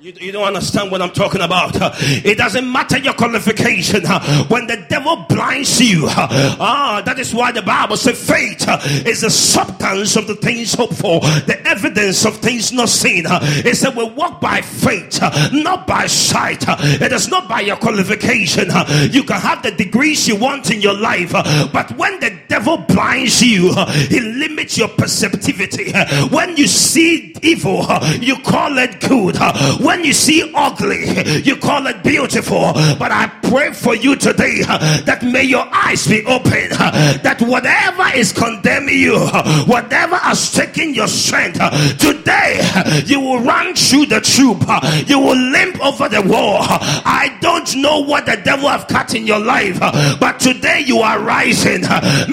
You, 0.00 0.14
you, 0.18 0.32
don't 0.32 0.46
understand 0.46 0.90
what 0.90 1.02
I'm 1.02 1.10
talking 1.10 1.42
about. 1.42 1.72
It 2.00 2.38
doesn't 2.38 2.72
matter 2.72 2.96
your 2.96 3.12
qualification. 3.12 4.06
When 4.48 4.66
the 4.66 4.82
devil 4.88 5.26
blinds 5.28 5.78
you, 5.78 6.06
ah, 6.08 7.02
that 7.04 7.18
is 7.18 7.34
why 7.34 7.52
the 7.52 7.60
Bible 7.60 7.98
says 7.98 8.18
faith 8.18 8.64
is 9.06 9.20
the 9.20 9.28
substance 9.28 10.16
of 10.16 10.26
the 10.26 10.36
things 10.36 10.72
hoped 10.72 10.94
for, 10.94 11.20
the 11.20 11.60
evidence 11.66 12.24
of 12.24 12.36
things 12.36 12.72
not 12.72 12.88
seen. 12.88 13.24
It 13.28 13.76
said 13.76 13.94
we 13.94 14.04
walk 14.04 14.40
by 14.40 14.62
faith, 14.62 15.20
not 15.52 15.86
by 15.86 16.06
sight. 16.06 16.64
It 16.66 17.12
is 17.12 17.28
not 17.28 17.46
by 17.46 17.60
your 17.60 17.76
qualification. 17.76 18.68
You 19.10 19.22
can 19.22 19.38
have 19.38 19.62
the 19.62 19.72
degrees 19.72 20.26
you 20.26 20.36
want 20.36 20.70
in 20.70 20.80
your 20.80 20.94
life, 20.94 21.32
but 21.32 21.94
when 21.98 22.20
the 22.20 22.38
devil 22.48 22.78
blinds 22.78 23.42
you, 23.42 23.74
he 24.08 24.20
limits 24.20 24.78
your 24.78 24.88
perceptivity. 24.88 25.92
When 26.30 26.56
you 26.56 26.66
see 26.68 27.34
evil, 27.42 27.86
you 28.20 28.36
call 28.36 28.78
it 28.78 28.98
good. 29.00 29.36
When 29.84 29.89
you 29.98 30.12
see 30.12 30.50
ugly, 30.54 31.40
you 31.42 31.56
call 31.56 31.86
it 31.86 32.02
beautiful. 32.02 32.72
But 32.98 33.10
I 33.10 33.26
pray 33.42 33.72
for 33.72 33.94
you 33.94 34.16
today 34.16 34.62
uh, 34.68 35.00
that 35.02 35.22
may 35.22 35.42
your 35.42 35.66
eyes 35.72 36.06
be 36.06 36.24
open, 36.24 36.68
uh, 36.72 37.18
that 37.22 37.42
whatever 37.42 38.16
is 38.16 38.32
condemning 38.32 38.98
you, 38.98 39.16
uh, 39.16 39.64
whatever 39.64 40.16
has 40.16 40.52
taken 40.52 40.94
your 40.94 41.08
strength, 41.08 41.58
today 41.98 42.60
you 43.06 43.20
will 43.20 43.40
run 43.40 43.74
through 43.74 44.06
the 44.06 44.20
troop, 44.20 44.62
you 45.08 45.18
will 45.18 45.36
limp 45.36 45.84
over 45.84 46.08
the 46.08 46.22
wall. 46.22 46.58
I 46.62 47.36
don't 47.40 47.76
know 47.76 48.00
what 48.00 48.26
the 48.26 48.40
devil 48.44 48.68
have 48.68 48.86
cut 48.86 49.14
in 49.14 49.26
your 49.26 49.40
life, 49.40 49.80
but 50.20 50.38
today 50.38 50.84
you 50.86 50.98
are 50.98 51.18
rising. 51.20 51.82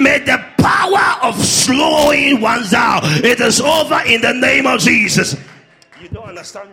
May 0.00 0.20
the 0.20 0.44
power 0.58 1.18
of 1.22 1.36
slowing 1.44 2.40
ones 2.40 2.74
out. 2.74 3.00
It 3.04 3.40
is 3.40 3.60
over 3.60 4.00
in 4.06 4.20
the 4.20 4.32
name 4.34 4.66
of 4.66 4.80
Jesus. 4.80 5.36
You 6.00 6.08
don't 6.08 6.28
understand. 6.28 6.68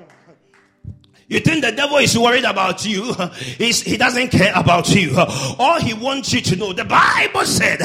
You 1.28 1.40
think 1.40 1.64
the 1.64 1.72
devil 1.72 1.98
is 1.98 2.16
worried 2.16 2.44
about 2.44 2.86
you? 2.86 3.12
He's, 3.58 3.82
he 3.82 3.98
doesn't 3.98 4.30
care 4.30 4.54
about 4.56 4.94
you. 4.94 5.12
All 5.58 5.80
he 5.80 5.96
wants 5.96 6.32
you 6.32 6.42
to 6.42 6.56
know, 6.56 6.72
the 6.72 6.86
Bible 6.86 7.46
said 7.46 7.80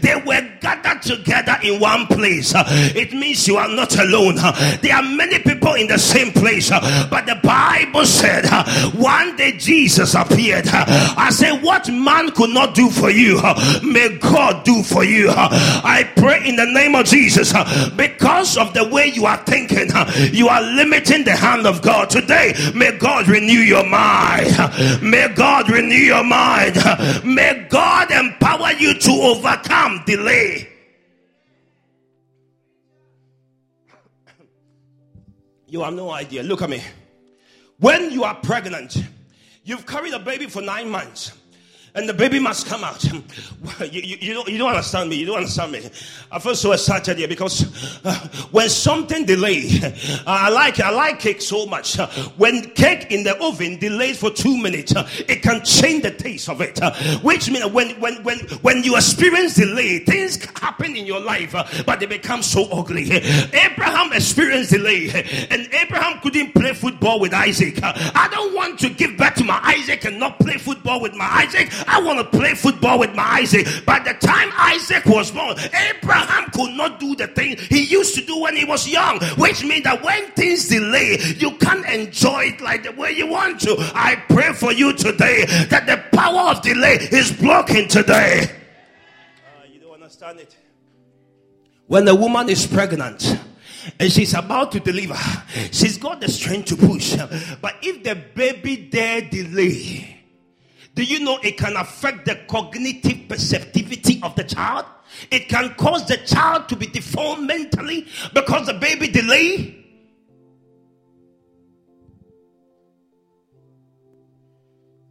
they 0.00 0.14
were 0.24 0.40
gathered 0.60 1.02
together 1.02 1.58
in 1.62 1.78
one 1.78 2.06
place. 2.06 2.54
It 2.56 3.12
means 3.12 3.46
you 3.46 3.58
are 3.58 3.68
not 3.68 3.98
alone. 3.98 4.36
There 4.80 4.94
are 4.94 5.02
many 5.02 5.38
people 5.40 5.74
in 5.74 5.88
the 5.88 5.98
same 5.98 6.32
place, 6.32 6.70
but 6.70 7.26
the 7.26 7.38
Bible 7.42 8.06
said 8.06 8.46
one 8.94 9.36
day 9.36 9.52
Jesus 9.58 10.14
appeared. 10.14 10.66
I 10.68 11.28
say, 11.30 11.52
What 11.60 11.90
man 11.92 12.30
could 12.30 12.50
not 12.50 12.74
do 12.74 12.88
for 12.88 13.10
you, 13.10 13.42
may 13.82 14.16
God 14.16 14.64
do 14.64 14.82
for 14.82 15.04
you. 15.04 15.28
I 15.28 16.10
pray 16.16 16.48
in 16.48 16.56
the 16.56 16.64
name 16.64 16.94
of 16.94 17.04
Jesus 17.04 17.52
because 17.94 18.56
of 18.56 18.72
the 18.72 18.88
way 18.88 19.08
you 19.08 19.26
are 19.26 19.44
thinking, 19.44 19.90
you 20.32 20.48
are 20.48 20.62
limiting 20.62 21.24
the 21.24 21.36
hand 21.36 21.66
of 21.66 21.82
God 21.82 22.08
today. 22.08 22.54
May 22.74 22.85
May 22.86 22.98
God 22.98 23.26
renew 23.26 23.58
your 23.58 23.84
mind. 23.84 24.56
May 25.02 25.26
God 25.34 25.68
renew 25.68 25.96
your 25.96 26.22
mind. 26.22 26.76
May 27.24 27.66
God 27.68 28.12
empower 28.12 28.70
you 28.74 28.94
to 28.96 29.10
overcome 29.10 30.04
delay. 30.06 30.68
You 35.66 35.80
have 35.80 35.94
no 35.94 36.12
idea. 36.12 36.44
Look 36.44 36.62
at 36.62 36.70
me. 36.70 36.80
When 37.78 38.12
you 38.12 38.22
are 38.22 38.36
pregnant, 38.36 39.02
you've 39.64 39.84
carried 39.84 40.14
a 40.14 40.20
baby 40.20 40.46
for 40.46 40.62
nine 40.62 40.88
months 40.88 41.32
and 41.96 42.06
the 42.06 42.12
baby 42.12 42.38
must 42.38 42.66
come 42.66 42.84
out. 42.84 43.02
you, 43.90 44.00
you, 44.02 44.16
you, 44.20 44.34
don't, 44.34 44.48
you 44.48 44.58
don't 44.58 44.68
understand 44.68 45.08
me. 45.08 45.16
You 45.16 45.26
don't 45.26 45.38
understand 45.38 45.72
me. 45.72 45.88
I 46.30 46.38
feel 46.38 46.54
so 46.54 46.72
excited 46.72 47.16
here 47.16 47.26
because 47.26 48.04
uh, 48.04 48.14
when 48.50 48.68
something 48.68 49.24
delay, 49.24 49.64
I 50.26 50.50
like 50.50 50.78
I 50.78 50.90
like 50.90 51.18
cake 51.18 51.40
so 51.40 51.64
much. 51.64 51.96
When 52.36 52.70
cake 52.70 53.10
in 53.10 53.24
the 53.24 53.36
oven 53.42 53.78
delays 53.78 54.20
for 54.20 54.30
two 54.30 54.56
minutes, 54.58 54.94
uh, 54.94 55.08
it 55.26 55.42
can 55.42 55.64
change 55.64 56.02
the 56.02 56.10
taste 56.10 56.50
of 56.50 56.60
it. 56.60 56.80
Uh, 56.82 56.94
which 57.20 57.50
means 57.50 57.64
when 57.72 57.98
when 57.98 58.22
when 58.22 58.40
when 58.60 58.84
you 58.84 58.96
experience 58.96 59.54
delay, 59.54 60.00
things 60.00 60.44
happen 60.60 60.96
in 60.96 61.06
your 61.06 61.20
life, 61.20 61.54
uh, 61.54 61.64
but 61.86 61.98
they 61.98 62.06
become 62.06 62.42
so 62.42 62.64
ugly. 62.70 63.10
Abraham 63.10 64.12
experienced 64.12 64.70
delay, 64.70 65.08
and 65.50 65.66
Abraham 65.72 66.20
couldn't 66.20 66.52
play 66.52 66.74
football 66.74 67.20
with 67.20 67.32
Isaac. 67.32 67.78
I 67.82 68.28
don't 68.30 68.54
want 68.54 68.78
to 68.80 68.90
give 68.90 69.16
back 69.16 69.34
to 69.36 69.44
my 69.44 69.58
Isaac 69.62 70.04
and 70.04 70.20
not 70.20 70.38
play 70.38 70.58
football 70.58 71.00
with 71.00 71.14
my 71.14 71.24
Isaac. 71.24 71.70
I 71.86 72.00
want 72.02 72.18
to 72.18 72.38
play 72.38 72.54
football 72.54 72.98
with 72.98 73.14
my 73.14 73.24
Isaac. 73.40 73.66
By 73.84 73.98
the 74.00 74.14
time 74.14 74.50
Isaac 74.56 75.04
was 75.06 75.30
born, 75.30 75.56
Abraham 75.58 76.50
could 76.50 76.74
not 76.74 77.00
do 77.00 77.14
the 77.16 77.28
thing 77.28 77.56
he 77.56 77.84
used 77.84 78.14
to 78.16 78.24
do 78.24 78.40
when 78.40 78.56
he 78.56 78.64
was 78.64 78.88
young, 78.88 79.20
which 79.36 79.64
means 79.64 79.84
that 79.84 80.02
when 80.02 80.30
things 80.32 80.68
delay, 80.68 81.18
you 81.36 81.52
can't 81.58 81.86
enjoy 81.88 82.44
it 82.44 82.60
like 82.60 82.82
the 82.82 82.92
way 82.92 83.12
you 83.12 83.26
want 83.26 83.60
to. 83.60 83.76
I 83.94 84.16
pray 84.28 84.52
for 84.52 84.72
you 84.72 84.92
today 84.92 85.44
that 85.70 85.86
the 85.86 86.02
power 86.16 86.50
of 86.50 86.62
delay 86.62 86.98
is 87.12 87.32
blocking 87.32 87.88
today. 87.88 88.44
Uh, 88.44 89.66
you 89.72 89.80
don't 89.80 89.94
understand 89.94 90.40
it. 90.40 90.56
When 91.86 92.08
a 92.08 92.14
woman 92.14 92.48
is 92.48 92.66
pregnant, 92.66 93.38
and 94.00 94.10
she's 94.10 94.34
about 94.34 94.72
to 94.72 94.80
deliver. 94.80 95.16
She's 95.70 95.98
got 95.98 96.20
the 96.20 96.28
strength 96.28 96.66
to 96.66 96.76
push. 96.76 97.16
But 97.60 97.76
if 97.82 98.02
the 98.02 98.16
baby 98.34 98.88
there 98.90 99.20
delay, 99.20 100.15
do 100.96 101.04
you 101.04 101.20
know 101.20 101.38
it 101.42 101.58
can 101.58 101.76
affect 101.76 102.24
the 102.24 102.36
cognitive 102.48 103.28
perceptivity 103.28 104.18
of 104.22 104.34
the 104.34 104.42
child? 104.42 104.86
It 105.30 105.46
can 105.46 105.74
cause 105.74 106.06
the 106.08 106.16
child 106.16 106.70
to 106.70 106.76
be 106.76 106.86
deformed 106.86 107.46
mentally 107.46 108.06
because 108.32 108.66
the 108.66 108.72
baby 108.72 109.08
delay. 109.08 109.84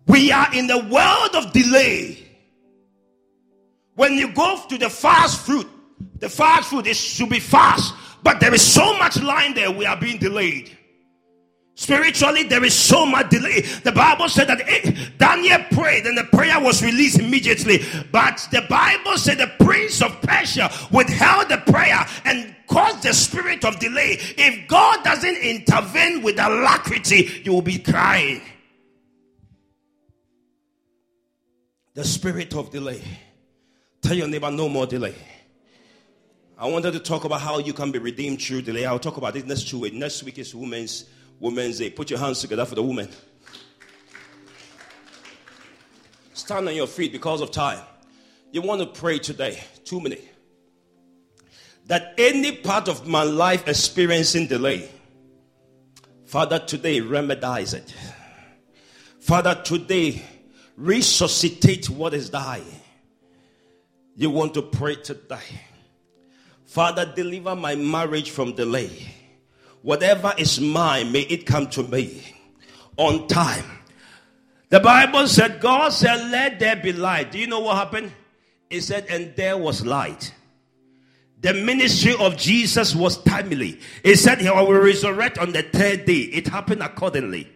We 0.08 0.32
are 0.32 0.52
in 0.56 0.66
the 0.66 0.80
world 0.80 1.46
of 1.46 1.54
delay. 1.54 2.18
When 3.94 4.14
you 4.14 4.34
go 4.34 4.60
to 4.68 4.78
the 4.80 4.90
fast 4.90 5.46
food, 5.46 5.68
the 6.18 6.30
fast 6.30 6.72
food 6.72 6.88
is 6.88 6.98
should 7.00 7.30
be 7.30 7.40
fast, 7.40 7.94
but 8.24 8.40
there 8.40 8.56
is 8.56 8.64
so 8.64 8.98
much 8.98 9.22
line 9.22 9.54
there, 9.54 9.70
we 9.70 9.86
are 9.86 9.98
being 9.98 10.18
delayed. 10.18 10.76
Spiritually, 11.78 12.44
there 12.44 12.64
is 12.64 12.74
so 12.74 13.06
much 13.06 13.30
delay. 13.30 13.60
The 13.60 13.92
Bible 13.92 14.30
said 14.30 14.48
that 14.48 15.18
Daniel 15.18 15.60
prayed 15.72 16.06
and 16.06 16.18
the 16.18 16.24
prayer 16.24 16.58
was 16.62 16.82
released 16.82 17.20
immediately. 17.20 17.84
But 18.14 18.48
the 18.52 18.62
Bible 18.70 19.18
said 19.18 19.40
the 19.40 19.52
prince 19.60 20.02
of 20.02 20.22
Persia 20.22 20.72
withheld 20.90 21.50
the 21.50 21.58
prayer 21.70 22.06
and 22.24 22.56
caused 22.68 23.04
the 23.04 23.14
spirit 23.14 23.66
of 23.66 23.78
delay. 23.80 24.18
If 24.38 24.70
God 24.70 25.04
doesn't 25.04 25.36
intervene 25.36 26.24
with 26.24 26.40
alacrity, 26.40 27.42
you 27.44 27.52
will 27.52 27.62
be 27.62 27.80
crying. 27.80 28.42
The 31.94 32.06
spirit 32.06 32.56
of 32.56 32.72
delay. 32.72 33.02
Tell 34.02 34.16
your 34.16 34.30
neighbor, 34.30 34.50
no 34.50 34.70
more 34.70 34.86
delay. 34.86 35.16
I 36.58 36.68
wanted 36.68 36.94
to 36.94 37.00
talk 37.00 37.26
about 37.26 37.42
how 37.42 37.60
you 37.60 37.74
can 37.74 37.92
be 37.92 38.00
redeemed 38.00 38.42
through 38.42 38.62
delay. 38.62 38.86
I'll 38.86 38.98
talk 38.98 39.18
about 39.18 39.36
it 39.36 39.46
next 39.46 39.74
week. 39.74 39.94
Next 39.94 40.24
week 40.24 40.40
is 40.40 40.56
Women's 40.56 41.06
Women's 41.40 41.80
Day. 41.80 41.90
Put 41.90 42.10
your 42.10 42.20
hands 42.20 42.42
together 42.42 42.66
for 42.66 42.76
the 42.76 42.84
women. 42.84 43.10
Stand 46.34 46.68
on 46.68 46.76
your 46.76 46.88
feet 46.88 47.12
because 47.12 47.42
of 47.42 47.52
time. 47.52 47.82
You 48.52 48.62
want 48.62 48.82
to 48.82 48.88
pray 48.88 49.20
today, 49.20 49.62
two 49.84 50.00
minutes. 50.00 50.24
That 51.88 52.14
any 52.18 52.56
part 52.56 52.88
of 52.88 53.08
my 53.08 53.24
life 53.24 53.68
experiencing 53.68 54.48
delay, 54.48 54.90
Father, 56.26 56.60
today 56.60 57.02
remedize 57.02 57.74
it. 57.74 57.94
Father, 59.20 59.56
today 59.64 60.24
resuscitate 60.78 61.90
what 61.90 62.14
is 62.14 62.30
dying. 62.30 62.64
You 64.16 64.30
want 64.30 64.54
to 64.54 64.62
pray 64.62 64.96
today. 64.96 65.40
Father, 66.66 67.12
deliver 67.16 67.56
my 67.56 67.76
marriage 67.76 68.32
from 68.32 68.54
delay. 68.54 68.92
Whatever 69.86 70.34
is 70.36 70.60
mine, 70.60 71.12
may 71.12 71.22
it 71.22 71.46
come 71.46 71.68
to 71.68 71.84
me 71.84 72.24
on 72.98 73.28
time. 73.28 73.64
The 74.70 74.80
Bible 74.80 75.28
said, 75.28 75.62
God 75.62 75.90
said, 75.90 76.32
Let 76.32 76.58
there 76.60 76.76
be 76.76 76.92
light. 76.92 77.32
Do 77.32 77.38
you 77.38 77.46
know 77.46 77.60
what 77.60 77.78
happened? 77.78 78.12
It 78.72 78.82
said, 78.82 79.06
And 79.10 79.36
there 79.36 79.56
was 79.60 79.86
light. 79.86 80.34
The 81.42 81.54
ministry 81.54 82.16
of 82.20 82.36
Jesus 82.36 82.96
was 82.96 83.22
timely. 83.22 83.80
He 84.02 84.16
said, 84.16 84.42
He 84.42 84.50
will 84.50 84.72
resurrect 84.74 85.38
on 85.38 85.52
the 85.52 85.62
third 85.62 86.06
day. 86.06 86.22
It 86.34 86.48
happened 86.48 86.82
accordingly. 86.82 87.48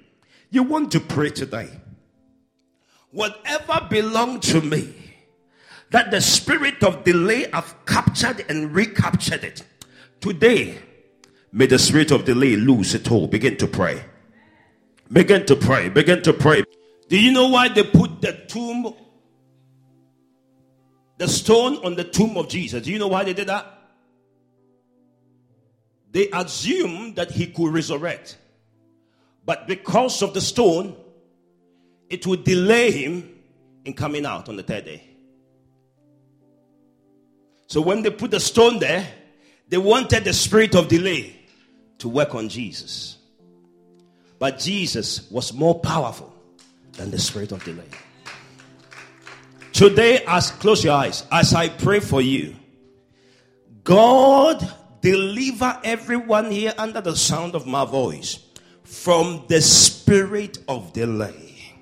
You 0.52 0.62
want 0.62 0.92
to 0.92 1.00
pray 1.00 1.32
today. 1.32 1.72
Whatever 3.10 3.88
belonged 3.90 4.44
to 4.44 4.62
me, 4.62 4.94
that 5.90 6.12
the 6.12 6.22
spirit 6.22 6.84
of 6.84 7.04
delay 7.04 7.50
have 7.52 7.76
captured 7.88 8.46
and 8.50 8.72
recaptured 8.72 9.44
it. 9.44 9.64
Today, 10.22 10.78
May 11.52 11.66
the 11.66 11.80
spirit 11.80 12.12
of 12.12 12.26
delay 12.26 12.56
lose 12.56 12.94
it 12.94 13.12
all. 13.12 13.28
Begin 13.28 13.58
to 13.58 13.68
pray. 13.68 14.04
Begin 15.12 15.46
to 15.48 15.56
pray. 15.56 15.90
Begin 15.90 16.22
to 16.24 16.34
pray. 16.34 16.64
Do 17.08 17.20
you 17.20 17.32
know 17.32 17.48
why 17.48 17.70
they 17.70 17.84
put 17.84 18.22
the 18.22 18.34
tomb, 18.48 18.94
the 21.18 21.28
stone 21.28 21.78
on 21.84 21.96
the 21.96 22.04
tomb 22.04 22.38
of 22.38 22.50
Jesus? 22.50 22.84
Do 22.84 22.92
you 22.92 23.00
know 23.00 23.08
why 23.08 23.24
they 23.24 23.34
did 23.34 23.48
that? 23.48 23.66
They 26.12 26.30
assumed 26.32 27.16
that 27.16 27.32
he 27.32 27.48
could 27.48 27.74
resurrect. 27.74 28.38
But 29.46 29.68
because 29.68 30.22
of 30.22 30.36
the 30.36 30.42
stone, 30.42 30.96
it 32.10 32.28
would 32.28 32.44
delay 32.44 32.92
him 32.92 33.40
in 33.86 33.94
coming 33.94 34.26
out 34.26 34.50
on 34.50 34.56
the 34.56 34.64
third 34.64 34.86
day. 34.86 35.04
So 37.66 37.82
when 37.82 38.04
they 38.04 38.12
put 38.12 38.32
the 38.32 38.40
stone 38.40 38.80
there, 38.80 39.08
they 39.68 39.78
wanted 39.78 40.24
the 40.24 40.34
spirit 40.34 40.76
of 40.76 40.88
delay 40.88 41.39
to 42.00 42.10
work 42.10 42.36
on 42.36 42.50
Jesus. 42.50 43.18
But 44.40 44.60
Jesus 44.60 45.30
was 45.30 45.54
more 45.54 45.80
powerful 45.80 46.34
than 46.94 47.12
the 47.12 47.20
spirit 47.20 47.52
of 47.52 47.64
delay. 47.64 47.90
Today, 49.74 50.24
as 50.28 50.52
close 50.52 50.84
your 50.84 50.94
eyes, 50.94 51.26
as 51.32 51.54
I 51.54 51.70
pray 51.70 52.00
for 52.00 52.22
you, 52.22 52.56
God 53.84 54.68
deliver 55.02 55.80
everyone 55.84 56.52
here 56.52 56.74
under 56.78 57.02
the 57.02 57.16
sound 57.16 57.56
of 57.56 57.66
my 57.66 57.86
voice 57.86 58.40
from 58.84 59.46
the 59.48 59.62
spirit 59.62 60.58
of 60.68 60.92
delay. 60.94 61.74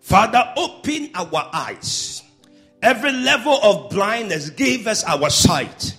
Father, 0.00 0.52
open 0.56 1.10
our 1.14 1.48
eyes. 1.52 2.22
Every 2.82 3.12
level 3.12 3.58
of 3.62 3.90
blindness 3.90 4.50
gave 4.50 4.86
us 4.86 5.04
our 5.04 5.30
sight. 5.30 5.96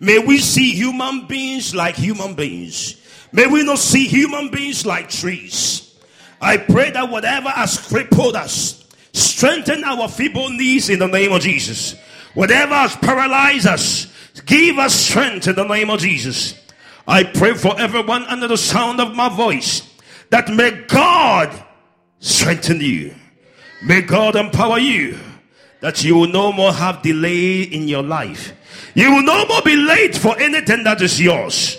May 0.00 0.18
we 0.18 0.38
see 0.38 0.72
human 0.72 1.26
beings 1.26 1.74
like 1.74 1.94
human 1.94 2.34
beings. 2.34 2.96
May 3.32 3.46
we 3.46 3.62
not 3.62 3.78
see 3.78 4.06
human 4.06 4.48
beings 4.50 4.86
like 4.86 5.10
trees. 5.10 5.94
I 6.40 6.56
pray 6.56 6.90
that 6.90 7.10
whatever 7.10 7.50
has 7.50 7.78
crippled 7.86 8.34
us, 8.34 8.88
strengthen 9.12 9.84
our 9.84 10.08
feeble 10.08 10.48
knees 10.48 10.88
in 10.88 10.98
the 10.98 11.06
name 11.06 11.32
of 11.32 11.42
Jesus. 11.42 11.94
Whatever 12.32 12.74
has 12.74 12.96
paralyzed 12.96 13.66
us, 13.66 14.06
give 14.46 14.78
us 14.78 14.94
strength 14.94 15.48
in 15.48 15.54
the 15.54 15.64
name 15.64 15.90
of 15.90 16.00
Jesus. 16.00 16.54
I 17.06 17.24
pray 17.24 17.54
for 17.54 17.78
everyone 17.78 18.24
under 18.24 18.48
the 18.48 18.56
sound 18.56 19.00
of 19.00 19.14
my 19.14 19.28
voice 19.28 19.82
that 20.30 20.48
may 20.48 20.70
God 20.86 21.52
strengthen 22.20 22.80
you. 22.80 23.14
May 23.84 24.00
God 24.02 24.36
empower 24.36 24.78
you 24.78 25.18
that 25.80 26.04
you 26.04 26.14
will 26.14 26.28
no 26.28 26.52
more 26.52 26.72
have 26.72 27.02
delay 27.02 27.62
in 27.62 27.88
your 27.88 28.02
life. 28.02 28.52
You 28.94 29.14
will 29.14 29.22
no 29.22 29.46
more 29.46 29.62
be 29.62 29.76
late 29.76 30.16
for 30.16 30.38
anything 30.38 30.84
that 30.84 31.00
is 31.00 31.20
yours. 31.20 31.78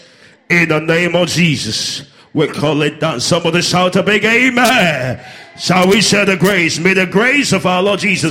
In 0.49 0.69
the 0.69 0.79
name 0.79 1.15
of 1.15 1.29
Jesus, 1.29 2.03
we 2.33 2.47
call 2.47 2.81
it 2.81 2.99
done. 2.99 3.19
Somebody 3.19 3.61
shout 3.61 3.95
a 3.95 4.03
big 4.03 4.23
amen. 4.25 5.23
Shall 5.57 5.87
we 5.87 6.01
share 6.01 6.25
the 6.25 6.37
grace? 6.37 6.79
May 6.79 6.93
the 6.93 7.05
grace 7.05 7.53
of 7.53 7.65
our 7.65 7.81
Lord 7.81 7.99
Jesus 7.99 8.29